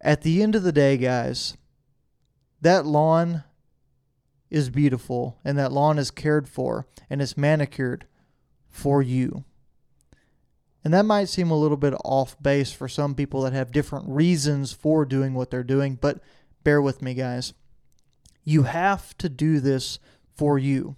at 0.00 0.22
the 0.22 0.42
end 0.42 0.56
of 0.56 0.64
the 0.64 0.72
day, 0.72 0.96
guys, 0.96 1.56
that 2.60 2.84
lawn 2.84 3.44
is 4.50 4.70
beautiful 4.70 5.38
and 5.44 5.56
that 5.56 5.72
lawn 5.72 5.98
is 5.98 6.10
cared 6.10 6.48
for 6.48 6.86
and 7.08 7.22
it's 7.22 7.36
manicured 7.36 8.06
for 8.68 9.00
you. 9.00 9.44
And 10.82 10.92
that 10.94 11.04
might 11.04 11.28
seem 11.28 11.50
a 11.50 11.58
little 11.58 11.76
bit 11.76 11.94
off 12.04 12.40
base 12.42 12.72
for 12.72 12.88
some 12.88 13.14
people 13.14 13.42
that 13.42 13.52
have 13.52 13.70
different 13.70 14.08
reasons 14.08 14.72
for 14.72 15.04
doing 15.04 15.34
what 15.34 15.50
they're 15.50 15.62
doing, 15.62 15.96
but 16.00 16.20
bear 16.64 16.80
with 16.82 17.02
me, 17.02 17.14
guys. 17.14 17.52
You 18.44 18.64
have 18.64 19.16
to 19.18 19.28
do 19.28 19.60
this 19.60 19.98
for 20.34 20.58
you. 20.58 20.96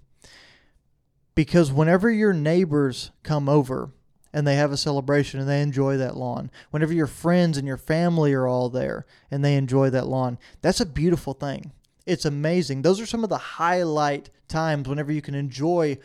Because 1.35 1.72
whenever 1.72 2.11
your 2.11 2.33
neighbors 2.33 3.11
come 3.22 3.48
over 3.48 3.90
and 4.33 4.46
they 4.46 4.57
have 4.57 4.72
a 4.72 4.76
celebration 4.76 5.40
and 5.40 5.48
they 5.48 5.62
enjoy 5.62 5.96
that 5.96 6.16
lawn, 6.16 6.50
whenever 6.70 6.92
your 6.92 7.07
friends 7.07 7.57
and 7.57 7.66
your 7.66 7.76
family 7.78 8.33
are 8.35 8.46
all 8.46 8.68
there 8.68 9.07
and 9.31 9.44
they 9.44 9.57
enjoy 9.57 9.90
that 9.90 10.07
lawn, 10.07 10.38
that's 10.61 10.81
a 10.81 10.87
beautiful 10.87 11.33
thing. 11.33 11.72
It's 12.07 12.24
amazing. 12.24 12.83
Those 12.83 13.00
are 13.00 13.07
some 13.07 13.24
of 13.24 13.31
the 13.31 13.38
highlight 13.38 14.31
times 14.48 14.88
whenever 14.88 15.12
you 15.12 15.22
can 15.22 15.35
enjoy 15.35 15.98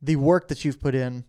the 0.00 0.16
work 0.16 0.48
that 0.48 0.64
you've 0.64 0.80
put 0.80 0.94
in 0.94 1.24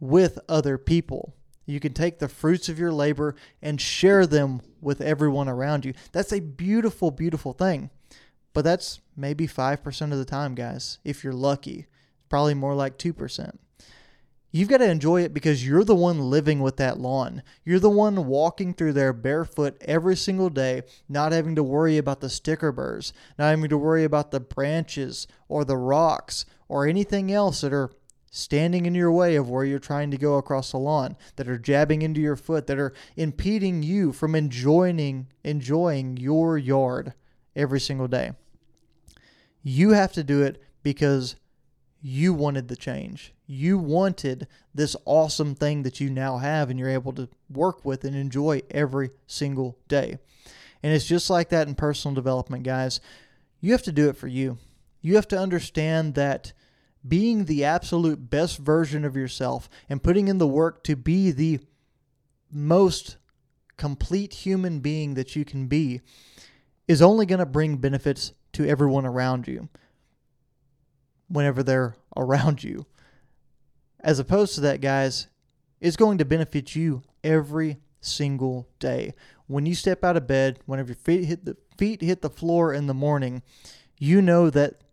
with 0.00 0.38
other 0.48 0.78
people. 0.78 1.34
You 1.66 1.80
can 1.80 1.92
take 1.92 2.18
the 2.18 2.28
fruits 2.28 2.68
of 2.68 2.78
your 2.78 2.92
labor 2.92 3.34
and 3.62 3.80
share 3.80 4.26
them 4.26 4.60
with 4.80 5.00
everyone 5.00 5.48
around 5.48 5.84
you. 5.84 5.94
That's 6.12 6.32
a 6.32 6.40
beautiful, 6.40 7.10
beautiful 7.10 7.52
thing. 7.52 7.90
But 8.52 8.64
that's 8.64 9.00
maybe 9.16 9.46
5% 9.46 10.12
of 10.12 10.18
the 10.18 10.24
time, 10.24 10.54
guys, 10.54 10.98
if 11.04 11.22
you're 11.24 11.32
lucky. 11.32 11.86
Probably 12.28 12.54
more 12.54 12.74
like 12.74 12.98
2%. 12.98 13.58
You've 14.50 14.68
got 14.68 14.78
to 14.78 14.88
enjoy 14.88 15.22
it 15.22 15.34
because 15.34 15.66
you're 15.66 15.82
the 15.82 15.96
one 15.96 16.30
living 16.30 16.60
with 16.60 16.76
that 16.76 17.00
lawn. 17.00 17.42
You're 17.64 17.80
the 17.80 17.90
one 17.90 18.26
walking 18.26 18.72
through 18.72 18.92
there 18.92 19.12
barefoot 19.12 19.76
every 19.80 20.14
single 20.14 20.48
day, 20.48 20.82
not 21.08 21.32
having 21.32 21.56
to 21.56 21.62
worry 21.64 21.98
about 21.98 22.20
the 22.20 22.30
sticker 22.30 22.70
burrs, 22.70 23.12
not 23.36 23.50
having 23.50 23.68
to 23.68 23.76
worry 23.76 24.04
about 24.04 24.30
the 24.30 24.38
branches 24.38 25.26
or 25.48 25.64
the 25.64 25.76
rocks 25.76 26.46
or 26.68 26.86
anything 26.86 27.32
else 27.32 27.62
that 27.62 27.72
are 27.72 27.90
standing 28.30 28.86
in 28.86 28.94
your 28.94 29.10
way 29.10 29.34
of 29.34 29.50
where 29.50 29.64
you're 29.64 29.80
trying 29.80 30.12
to 30.12 30.16
go 30.16 30.36
across 30.36 30.70
the 30.70 30.76
lawn, 30.76 31.16
that 31.34 31.48
are 31.48 31.58
jabbing 31.58 32.02
into 32.02 32.20
your 32.20 32.36
foot, 32.36 32.68
that 32.68 32.78
are 32.78 32.92
impeding 33.16 33.82
you 33.82 34.12
from 34.12 34.36
enjoying 34.36 35.26
enjoying 35.42 36.16
your 36.16 36.56
yard 36.58 37.14
every 37.56 37.80
single 37.80 38.08
day. 38.08 38.32
You 39.64 39.90
have 39.90 40.12
to 40.12 40.22
do 40.22 40.42
it 40.42 40.62
because 40.82 41.36
you 42.02 42.34
wanted 42.34 42.68
the 42.68 42.76
change. 42.76 43.32
You 43.46 43.78
wanted 43.78 44.46
this 44.74 44.94
awesome 45.06 45.54
thing 45.54 45.82
that 45.84 46.00
you 46.00 46.10
now 46.10 46.36
have 46.36 46.68
and 46.68 46.78
you're 46.78 46.90
able 46.90 47.14
to 47.14 47.30
work 47.48 47.82
with 47.82 48.04
and 48.04 48.14
enjoy 48.14 48.60
every 48.70 49.10
single 49.26 49.78
day. 49.88 50.18
And 50.82 50.92
it's 50.92 51.06
just 51.06 51.30
like 51.30 51.48
that 51.48 51.66
in 51.66 51.74
personal 51.74 52.14
development, 52.14 52.62
guys. 52.62 53.00
You 53.60 53.72
have 53.72 53.82
to 53.84 53.92
do 53.92 54.10
it 54.10 54.18
for 54.18 54.28
you. 54.28 54.58
You 55.00 55.14
have 55.16 55.28
to 55.28 55.38
understand 55.38 56.14
that 56.14 56.52
being 57.06 57.46
the 57.46 57.64
absolute 57.64 58.28
best 58.28 58.58
version 58.58 59.02
of 59.04 59.16
yourself 59.16 59.70
and 59.88 60.02
putting 60.02 60.28
in 60.28 60.36
the 60.36 60.46
work 60.46 60.84
to 60.84 60.96
be 60.96 61.30
the 61.30 61.60
most 62.52 63.16
complete 63.78 64.34
human 64.34 64.80
being 64.80 65.14
that 65.14 65.34
you 65.34 65.44
can 65.44 65.68
be 65.68 66.02
is 66.86 67.00
only 67.00 67.24
going 67.24 67.38
to 67.38 67.46
bring 67.46 67.78
benefits 67.78 68.32
to 68.54 68.68
everyone 68.68 69.06
around 69.06 69.46
you 69.46 69.68
whenever 71.28 71.62
they're 71.62 71.94
around 72.16 72.64
you. 72.64 72.86
As 74.00 74.18
opposed 74.18 74.54
to 74.54 74.60
that, 74.62 74.80
guys, 74.80 75.28
it's 75.80 75.96
going 75.96 76.18
to 76.18 76.24
benefit 76.24 76.74
you 76.74 77.02
every 77.22 77.78
single 78.00 78.68
day. 78.78 79.14
When 79.46 79.66
you 79.66 79.74
step 79.74 80.04
out 80.04 80.16
of 80.16 80.26
bed, 80.26 80.58
whenever 80.66 80.88
your 80.88 80.96
feet 80.96 81.24
hit 81.24 81.44
the 81.44 81.56
feet 81.76 82.02
hit 82.02 82.22
the 82.22 82.30
floor 82.30 82.72
in 82.72 82.86
the 82.86 82.94
morning, 82.94 83.42
you 83.98 84.22
know 84.22 84.50
that 84.50 84.83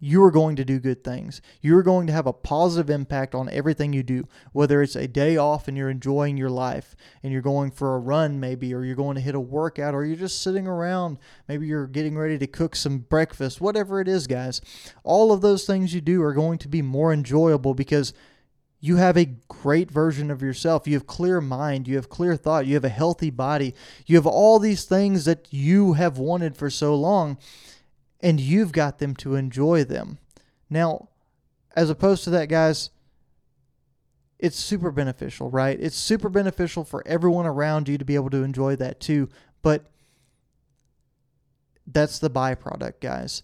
you 0.00 0.22
are 0.22 0.30
going 0.30 0.56
to 0.56 0.64
do 0.64 0.78
good 0.78 1.02
things. 1.02 1.40
You 1.62 1.76
are 1.78 1.82
going 1.82 2.06
to 2.08 2.12
have 2.12 2.26
a 2.26 2.32
positive 2.32 2.90
impact 2.90 3.34
on 3.34 3.48
everything 3.48 3.92
you 3.92 4.02
do, 4.02 4.28
whether 4.52 4.82
it's 4.82 4.96
a 4.96 5.08
day 5.08 5.36
off 5.36 5.66
and 5.66 5.76
you're 5.76 5.88
enjoying 5.88 6.36
your 6.36 6.50
life 6.50 6.94
and 7.22 7.32
you're 7.32 7.40
going 7.40 7.70
for 7.70 7.94
a 7.94 7.98
run, 7.98 8.38
maybe, 8.38 8.74
or 8.74 8.84
you're 8.84 8.96
going 8.96 9.14
to 9.14 9.22
hit 9.22 9.34
a 9.34 9.40
workout, 9.40 9.94
or 9.94 10.04
you're 10.04 10.16
just 10.16 10.42
sitting 10.42 10.66
around. 10.66 11.18
Maybe 11.48 11.66
you're 11.66 11.86
getting 11.86 12.18
ready 12.18 12.38
to 12.38 12.46
cook 12.46 12.76
some 12.76 12.98
breakfast, 12.98 13.60
whatever 13.60 14.00
it 14.00 14.08
is, 14.08 14.26
guys. 14.26 14.60
All 15.04 15.32
of 15.32 15.40
those 15.40 15.64
things 15.64 15.94
you 15.94 16.00
do 16.00 16.22
are 16.22 16.34
going 16.34 16.58
to 16.58 16.68
be 16.68 16.82
more 16.82 17.12
enjoyable 17.12 17.74
because 17.74 18.12
you 18.80 18.96
have 18.96 19.16
a 19.16 19.34
great 19.48 19.90
version 19.90 20.30
of 20.30 20.42
yourself. 20.42 20.86
You 20.86 20.92
have 20.92 21.06
clear 21.06 21.40
mind, 21.40 21.88
you 21.88 21.96
have 21.96 22.10
clear 22.10 22.36
thought, 22.36 22.66
you 22.66 22.74
have 22.74 22.84
a 22.84 22.90
healthy 22.90 23.30
body. 23.30 23.74
You 24.04 24.16
have 24.16 24.26
all 24.26 24.58
these 24.58 24.84
things 24.84 25.24
that 25.24 25.46
you 25.50 25.94
have 25.94 26.18
wanted 26.18 26.54
for 26.58 26.68
so 26.68 26.94
long 26.94 27.38
and 28.24 28.40
you've 28.40 28.72
got 28.72 28.98
them 28.98 29.14
to 29.14 29.34
enjoy 29.34 29.84
them. 29.84 30.18
Now, 30.70 31.10
as 31.76 31.90
opposed 31.90 32.24
to 32.24 32.30
that, 32.30 32.48
guys, 32.48 32.88
it's 34.38 34.56
super 34.56 34.90
beneficial, 34.90 35.50
right? 35.50 35.78
It's 35.78 35.96
super 35.96 36.30
beneficial 36.30 36.84
for 36.84 37.06
everyone 37.06 37.44
around 37.44 37.86
you 37.86 37.98
to 37.98 38.04
be 38.04 38.14
able 38.14 38.30
to 38.30 38.42
enjoy 38.42 38.76
that 38.76 38.98
too. 38.98 39.28
But 39.60 39.90
that's 41.86 42.18
the 42.18 42.30
byproduct, 42.30 43.00
guys. 43.00 43.42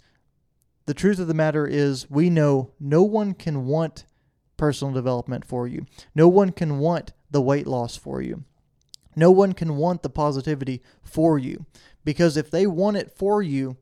The 0.86 0.94
truth 0.94 1.18
of 1.18 1.28
the 1.28 1.34
matter 1.34 1.66
is, 1.66 2.10
we 2.10 2.30
know 2.30 2.72
no 2.80 3.02
one 3.02 3.34
can 3.34 3.66
want 3.66 4.06
personal 4.56 4.94
development 4.94 5.44
for 5.44 5.68
you. 5.68 5.84
No 6.14 6.26
one 6.26 6.52
can 6.52 6.78
want 6.78 7.12
the 7.30 7.42
weight 7.42 7.66
loss 7.66 7.96
for 7.96 8.22
you. 8.22 8.44
No 9.14 9.30
one 9.30 9.52
can 9.52 9.76
want 9.76 10.02
the 10.02 10.10
positivity 10.10 10.82
for 11.02 11.38
you. 11.38 11.66
Because 12.02 12.38
if 12.38 12.50
they 12.50 12.66
want 12.66 12.96
it 12.96 13.12
for 13.14 13.42
you, 13.42 13.76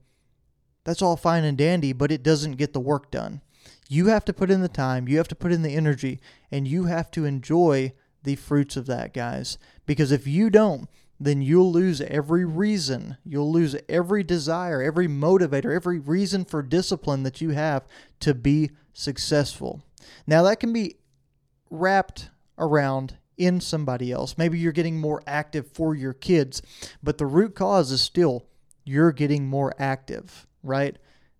that's 0.89 1.03
all 1.03 1.19
fine 1.19 1.45
and 1.45 1.59
dandy, 1.59 1.93
but 1.93 2.11
it 2.11 2.23
doesn't 2.23 2.57
get 2.57 2.73
the 2.73 2.81
work 2.81 3.11
done. 3.11 3.43
You 3.91 4.07
have 4.07 4.25
to 4.25 4.33
put 4.33 4.51
in 4.51 4.63
the 4.63 4.69
time, 4.69 5.07
you 5.07 5.19
have 5.19 5.29
to 5.29 5.35
put 5.35 5.53
in 5.53 5.61
the 5.61 5.75
energy, 5.75 6.19
and 6.51 6.67
you 6.67 6.85
have 6.85 7.11
to 7.11 7.27
enjoy 7.27 7.93
the 8.23 8.37
fruits 8.37 8.75
of 8.75 8.87
that, 8.87 9.13
guys. 9.13 9.59
Because 9.85 10.11
if 10.13 10.27
you 10.27 10.49
don't, 10.49 10.89
then 11.21 11.43
you'll 11.43 11.71
lose 11.71 12.01
every 12.01 12.47
reason. 12.47 13.19
You'll 13.23 13.53
lose 13.53 13.77
every 13.87 14.23
desire, 14.23 14.81
every 14.81 15.09
motivator, 15.09 15.75
every 15.75 15.99
reason 15.99 16.47
for 16.47 16.63
discipline 16.63 17.23
that 17.25 17.43
you 17.43 17.51
have 17.51 17.87
to 18.21 18.33
be 18.33 18.71
successful. 18.95 19.83
Now, 20.27 20.43
that 20.45 20.59
can 20.59 20.73
be 20.73 20.97
wrapped 21.69 22.31
around 22.57 23.19
in 23.37 23.61
somebody 23.61 24.11
else. 24.11 24.39
Maybe 24.39 24.59
you're 24.59 24.73
getting 24.73 24.99
more 24.99 25.23
active 25.27 25.71
for 25.71 25.95
your 25.95 26.15
kids, 26.15 26.63
but 27.03 27.19
the 27.19 27.27
root 27.27 27.55
cause 27.55 27.93
is 27.93 28.01
still 28.01 28.47
you're 28.85 29.13
getting 29.13 29.47
more 29.47 29.75
active, 29.79 30.47
right? 30.63 30.97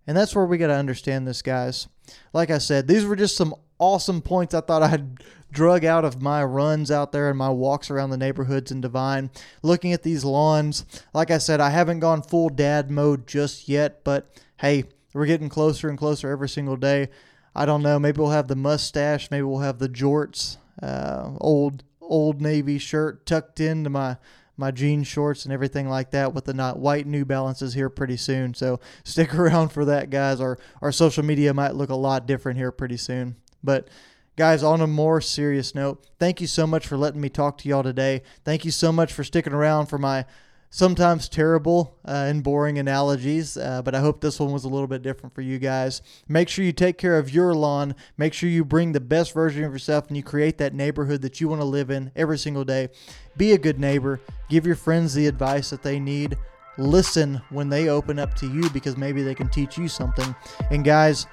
And 0.07 0.17
that's 0.17 0.35
where 0.35 0.47
we 0.47 0.59
got 0.59 0.69
to 0.69 0.75
understand 0.75 1.27
this, 1.27 1.43
guys. 1.43 1.89
Like 2.33 2.51
I 2.51 2.59
said, 2.59 2.89
these 2.89 3.05
were 3.05 3.17
just 3.17 3.37
some 3.37 3.55
awesome 3.79 4.23
points 4.23 4.55
I 4.55 4.61
thought 4.61 4.83
I'd 4.83 5.23
drug 5.51 5.85
out 5.85 6.05
of 6.05 6.21
my 6.21 6.45
runs 6.45 6.91
out 6.91 7.13
there 7.13 7.29
and 7.29 7.39
my 7.39 7.49
walks 7.49 7.91
around 7.91 8.11
the 8.11 8.17
neighborhoods 8.17 8.71
in 8.71 8.81
Devine, 8.81 9.31
Looking 9.63 9.93
at 9.93 10.03
these 10.03 10.25
lawns, 10.25 10.85
like 11.15 11.31
I 11.31 11.39
said, 11.39 11.61
I 11.61 11.71
haven't 11.71 12.01
gone 12.01 12.23
full 12.23 12.49
dad 12.49 12.91
mode 12.91 13.27
just 13.27 13.69
yet, 13.69 14.05
but 14.05 14.31
hey, 14.59 14.85
we're 15.15 15.27
getting 15.27 15.49
closer 15.49 15.89
and 15.89 15.99
closer 15.99 16.31
every 16.31 16.49
single 16.49 16.77
day. 16.77 17.09
I 17.55 17.67
don't 17.67 17.83
know. 17.83 17.99
Maybe 17.99 18.21
we'll 18.21 18.31
have 18.31 18.49
the 18.49 18.57
mustache. 18.57 19.31
Maybe 19.31 19.43
we'll 19.43 19.61
have 19.61 19.79
the 19.79 19.89
jorts. 19.89 20.59
Uh, 20.83 21.33
old 21.41 21.83
old 22.01 22.41
navy 22.41 22.79
shirt 22.79 23.27
tucked 23.27 23.61
into 23.61 23.91
my 23.91 24.17
my 24.59 24.71
jean 24.71 25.05
shorts 25.05 25.45
and 25.45 25.53
everything 25.53 25.89
like 25.89 26.11
that 26.11 26.35
with 26.35 26.45
the 26.45 26.53
not 26.53 26.79
white 26.79 27.07
New 27.07 27.25
Balances 27.25 27.75
here 27.75 27.89
pretty 27.89 28.17
soon. 28.17 28.55
So 28.55 28.81
stick 29.05 29.35
around 29.39 29.69
for 29.69 29.85
that, 29.85 30.11
guys. 30.11 30.41
Our 30.41 30.59
our 30.83 30.93
social 30.93 31.25
media 31.25 31.55
might 31.55 31.75
look 31.75 31.91
a 31.91 31.95
lot 31.95 32.27
different 32.27 32.59
here 32.59 32.73
pretty 32.73 32.97
soon. 32.97 33.37
But 33.63 33.89
guys, 34.37 34.63
on 34.63 34.81
a 34.81 34.87
more 34.87 35.21
serious 35.21 35.75
note, 35.75 36.07
thank 36.19 36.41
you 36.41 36.47
so 36.47 36.67
much 36.67 36.87
for 36.87 36.97
letting 36.97 37.21
me 37.21 37.29
talk 37.29 37.59
to 37.59 37.69
y'all 37.69 37.83
today. 37.83 38.23
Thank 38.45 38.65
you 38.65 38.71
so 38.71 38.93
much 38.93 39.13
for 39.13 39.25
sticking 39.25 39.53
around 39.53 39.87
for 39.87 39.99
my 39.99 40.27
sometimes 40.71 41.29
terrible 41.29 41.99
uh, 42.07 42.27
and 42.29 42.43
boring 42.43 42.79
analogies, 42.79 43.57
uh, 43.57 43.83
but 43.83 43.95
I 43.95 44.01
hope 44.01 44.21
this 44.21 44.39
one 44.39 44.53
was 44.53 44.65
a 44.65 44.69
little 44.69 44.87
bit 44.87 45.03
different 45.03 45.35
for 45.35 45.41
you 45.41 45.59
guys. 45.59 46.03
Make 46.29 46.49
sure 46.49 46.65
you 46.65 46.73
take 46.73 46.99
care 46.99 47.19
of 47.19 47.33
your 47.33 47.55
lawn. 47.55 47.95
Make 48.17 48.35
sure 48.35 48.49
you 48.49 48.65
bring 48.65 48.93
the 48.93 49.01
best 49.01 49.33
version 49.33 49.65
of 49.65 49.73
yourself 49.73 50.09
and 50.09 50.17
you 50.17 50.23
create 50.23 50.59
that 50.59 50.75
neighborhood 50.75 51.23
that 51.23 51.41
you 51.41 51.49
want 51.49 51.61
to 51.61 51.67
live 51.67 51.91
in 51.91 52.13
every 52.15 52.39
single 52.39 52.65
day. 52.65 52.89
Be 53.37 53.53
a 53.53 53.59
good 53.59 53.79
neighbor. 53.79 54.21
Give 54.49 54.67
your 54.67 54.77
friends 54.77 55.15
the 55.15 55.27
advice 55.27 55.71
that 55.71 55.83
they 55.83 55.99
need. 55.99 56.37
Listen 56.77 57.41
when 57.51 57.69
they 57.69 57.89
open 57.89 58.19
up 58.19 58.35
to 58.35 58.47
you 58.47 58.71
because 58.71 58.97
maybe 58.97 59.23
they 59.23 59.35
can 59.35 59.49
teach 59.49 59.77
you 59.79 59.89
something. 59.89 60.35
And 60.71 60.85
guys, 60.85 61.27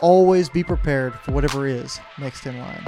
always 0.00 0.48
be 0.48 0.64
prepared 0.64 1.14
for 1.14 1.32
whatever 1.32 1.66
is 1.66 2.00
next 2.18 2.46
in 2.46 2.58
line. 2.58 2.84